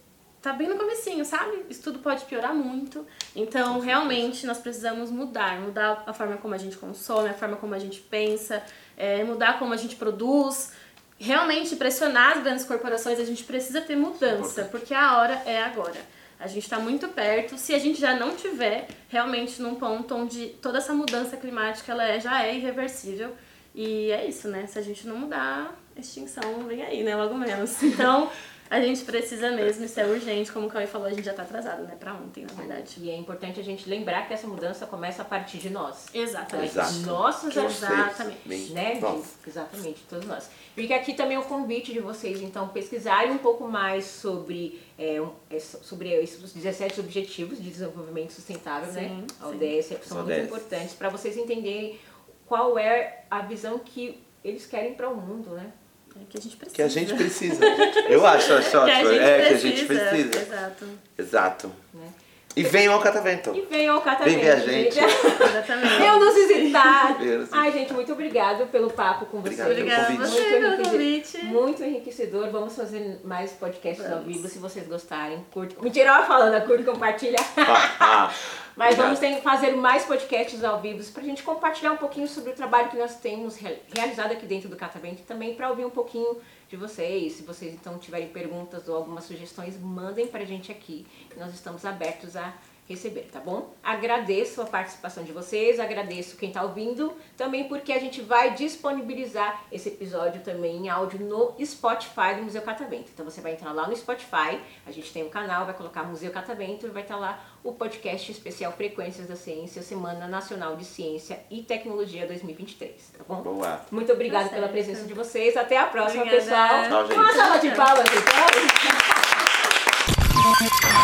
tá 0.42 0.52
bem 0.52 0.68
no 0.68 0.76
comecinho, 0.76 1.24
sabe? 1.24 1.64
Isso 1.70 1.82
tudo 1.82 2.00
pode 2.00 2.24
piorar 2.24 2.52
muito. 2.52 3.06
Então, 3.34 3.78
realmente, 3.78 4.44
nós 4.44 4.58
precisamos 4.58 5.10
mudar. 5.10 5.60
Mudar 5.60 6.02
a 6.04 6.12
forma 6.12 6.36
como 6.36 6.52
a 6.52 6.58
gente 6.58 6.76
consome, 6.76 7.28
a 7.28 7.34
forma 7.34 7.56
como 7.56 7.74
a 7.74 7.78
gente 7.78 8.00
pensa, 8.00 8.62
é, 8.96 9.22
mudar 9.22 9.58
como 9.60 9.72
a 9.72 9.76
gente 9.76 9.94
produz. 9.94 10.72
Realmente, 11.16 11.76
pressionar 11.76 12.36
as 12.36 12.42
grandes 12.42 12.64
corporações, 12.64 13.20
a 13.20 13.24
gente 13.24 13.44
precisa 13.44 13.80
ter 13.80 13.94
mudança, 13.94 14.64
porque 14.64 14.92
a 14.92 15.16
hora 15.18 15.40
é 15.46 15.62
agora. 15.62 16.00
A 16.40 16.48
gente 16.48 16.64
está 16.64 16.80
muito 16.80 17.06
perto. 17.06 17.56
Se 17.56 17.72
a 17.72 17.78
gente 17.78 18.00
já 18.00 18.16
não 18.16 18.34
tiver 18.34 18.88
realmente 19.08 19.62
num 19.62 19.76
ponto 19.76 20.12
onde 20.16 20.48
toda 20.60 20.78
essa 20.78 20.92
mudança 20.92 21.36
climática 21.36 21.92
ela 21.92 22.04
é, 22.04 22.18
já 22.18 22.44
é 22.44 22.56
irreversível. 22.56 23.32
E 23.72 24.10
é 24.10 24.26
isso, 24.26 24.48
né? 24.48 24.66
Se 24.66 24.76
a 24.76 24.82
gente 24.82 25.06
não 25.06 25.16
mudar, 25.16 25.80
extinção 25.96 26.64
vem 26.66 26.82
aí, 26.82 27.04
né? 27.04 27.14
Logo 27.14 27.34
menos. 27.36 27.80
Então, 27.82 28.28
a 28.72 28.80
gente 28.80 29.04
precisa 29.04 29.50
mesmo, 29.50 29.84
isso 29.84 30.00
é 30.00 30.06
urgente, 30.06 30.50
como 30.50 30.66
o 30.66 30.70
Cauê 30.70 30.86
falou, 30.86 31.06
a 31.06 31.10
gente 31.10 31.24
já 31.24 31.34
tá 31.34 31.42
atrasado, 31.42 31.82
né? 31.82 31.94
Pra 32.00 32.14
ontem, 32.14 32.46
na 32.46 32.54
verdade. 32.54 32.94
E 33.02 33.10
é 33.10 33.14
importante 33.14 33.60
a 33.60 33.62
gente 33.62 33.86
lembrar 33.86 34.26
que 34.26 34.32
essa 34.32 34.46
mudança 34.46 34.86
começa 34.86 35.20
a 35.20 35.26
partir 35.26 35.58
de 35.58 35.68
nós. 35.68 36.06
Exatamente. 36.14 36.70
Exato. 36.70 36.94
Nossas 37.00 37.54
Exatamente. 37.54 38.72
Né? 38.72 38.94
De, 38.94 39.50
exatamente, 39.50 40.02
todos 40.08 40.26
nós. 40.26 40.48
Fica 40.74 40.96
aqui 40.96 41.12
também 41.12 41.36
o 41.36 41.42
convite 41.42 41.92
de 41.92 42.00
vocês, 42.00 42.40
então, 42.40 42.68
pesquisarem 42.68 43.32
um 43.32 43.36
pouco 43.36 43.68
mais 43.68 44.06
sobre, 44.06 44.80
é, 44.98 45.20
é 45.50 45.58
sobre 45.58 46.08
esses 46.14 46.54
17 46.54 46.98
Objetivos 47.00 47.62
de 47.62 47.68
Desenvolvimento 47.68 48.32
Sustentável, 48.32 48.90
sim, 48.90 49.00
né? 49.00 49.26
A 49.38 49.48
ODS, 49.48 49.98
que 50.00 50.08
são 50.08 50.24
muito 50.24 50.40
importantes, 50.40 50.94
para 50.94 51.10
vocês 51.10 51.36
entenderem 51.36 52.00
qual 52.46 52.78
é 52.78 53.24
a 53.30 53.42
visão 53.42 53.78
que 53.78 54.24
eles 54.42 54.64
querem 54.64 54.94
para 54.94 55.10
o 55.10 55.14
mundo, 55.14 55.50
né? 55.50 55.70
É 56.20 56.24
que 56.28 56.38
a 56.38 56.40
gente 56.40 56.56
precisa. 56.56 56.74
Que 56.76 56.82
a 56.82 56.88
gente 56.88 57.14
precisa. 57.14 57.64
Eu 58.08 58.26
acho, 58.26 58.52
acho 58.54 58.78
ótimo. 58.78 59.10
é, 59.12 59.48
que 59.48 59.54
a 59.54 59.56
gente 59.58 59.84
precisa. 59.84 60.38
Exato. 60.40 60.84
Exato. 61.18 61.72
Né? 61.92 62.08
E 62.54 62.62
venham 62.62 62.92
ao 62.92 63.00
Catavento. 63.00 63.54
E 63.54 63.62
venham 63.62 63.94
ao 63.94 64.02
Catavento. 64.02 64.36
Vem 64.36 64.44
ver 64.44 64.50
a 64.52 64.56
gente. 64.58 64.98
Exatamente. 65.00 65.94
Venham 65.96 66.20
nos 66.20 66.34
visitar. 66.34 67.16
Ai, 67.50 67.72
gente, 67.72 67.94
muito 67.94 68.12
obrigado 68.12 68.66
pelo 68.66 68.90
papo 68.90 69.24
com 69.26 69.40
vocês. 69.40 69.56
Pelo 69.56 69.70
Obrigada 69.70 70.02
a 70.02 70.06
convite. 70.06 70.28
você 70.28 70.40
Muito 70.40 70.50
pelo 70.50 70.66
enriquecedor. 70.66 70.90
convite. 70.92 71.44
Muito 71.46 71.82
enriquecedor. 71.84 72.50
Vamos 72.50 72.76
fazer 72.76 73.20
mais 73.24 73.52
podcasts 73.52 74.04
ao 74.04 74.18
Vamos. 74.18 74.26
vivo 74.26 74.48
se 74.48 74.58
vocês 74.58 74.86
gostarem. 74.86 75.42
Curte. 75.50 75.76
Mentira, 75.82 76.18
eu 76.18 76.26
falando, 76.26 76.62
curte, 76.66 76.84
compartilha. 76.84 77.38
Ah, 77.56 77.90
ah, 78.00 78.32
Mas 78.76 78.94
obrigado. 78.94 79.04
vamos 79.16 79.18
ter, 79.20 79.42
fazer 79.42 79.72
mais 79.76 80.04
podcasts 80.04 80.64
ao 80.64 80.80
vivo 80.80 81.04
pra 81.12 81.22
gente 81.22 81.42
compartilhar 81.42 81.92
um 81.92 81.96
pouquinho 81.98 82.26
sobre 82.26 82.50
o 82.52 82.54
trabalho 82.54 82.88
que 82.88 82.96
nós 82.96 83.16
temos 83.16 83.56
re- 83.56 83.80
realizado 83.94 84.32
aqui 84.32 84.46
dentro 84.46 84.68
do 84.68 84.76
Catavento 84.76 85.20
e 85.20 85.24
também 85.24 85.54
para 85.54 85.68
ouvir 85.68 85.84
um 85.84 85.90
pouquinho 85.90 86.38
de 86.68 86.76
vocês. 86.76 87.34
Se 87.34 87.42
vocês 87.42 87.74
então 87.74 87.98
tiverem 87.98 88.28
perguntas 88.28 88.88
ou 88.88 88.96
algumas 88.96 89.24
sugestões, 89.24 89.78
mandem 89.78 90.26
pra 90.26 90.44
gente 90.44 90.72
aqui. 90.72 91.06
Nós 91.36 91.52
estamos 91.52 91.84
abertos 91.84 92.34
a 92.36 92.54
receber, 92.88 93.28
tá 93.32 93.40
bom? 93.40 93.72
Agradeço 93.82 94.60
a 94.60 94.66
participação 94.66 95.22
de 95.24 95.32
vocês, 95.32 95.78
agradeço 95.80 96.36
quem 96.36 96.50
tá 96.52 96.62
ouvindo, 96.62 97.14
também 97.36 97.64
porque 97.68 97.92
a 97.92 97.98
gente 97.98 98.20
vai 98.20 98.54
disponibilizar 98.54 99.62
esse 99.70 99.88
episódio 99.88 100.42
também 100.42 100.76
em 100.76 100.88
áudio 100.90 101.20
no 101.20 101.54
Spotify 101.64 102.34
do 102.36 102.42
Museu 102.42 102.60
Catavento. 102.62 103.10
Então 103.14 103.24
você 103.24 103.40
vai 103.40 103.52
entrar 103.52 103.72
lá 103.72 103.86
no 103.88 103.96
Spotify, 103.96 104.60
a 104.86 104.90
gente 104.90 105.12
tem 105.12 105.24
um 105.24 105.28
canal, 105.30 105.64
vai 105.64 105.74
colocar 105.74 106.02
Museu 106.02 106.30
Catavento 106.32 106.86
e 106.86 106.90
vai 106.90 107.02
estar 107.02 107.16
lá 107.16 107.42
o 107.64 107.72
podcast 107.72 108.30
especial 108.30 108.72
Frequências 108.72 109.28
da 109.28 109.36
Ciência, 109.36 109.80
Semana 109.82 110.26
Nacional 110.26 110.76
de 110.76 110.84
Ciência 110.84 111.38
e 111.50 111.62
Tecnologia 111.62 112.26
2023, 112.26 113.12
tá 113.16 113.24
bom? 113.26 113.42
Boa. 113.42 113.80
Muito 113.90 114.12
obrigada 114.12 114.44
Tá 114.48 114.50
pela 114.56 114.62
certo. 114.68 114.72
presença 114.72 115.06
de 115.06 115.14
vocês. 115.14 115.56
Até 115.56 115.78
a 115.78 115.86
próxima, 115.86 116.24
Obrigada. 116.24 116.44
pessoal. 116.44 116.88
Tchau, 116.88 117.06
gente. 117.06 117.18
Uma 117.18 117.32
salva 117.32 117.58
de 117.60 117.70
palmas, 117.70 118.04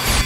então. 0.08 0.17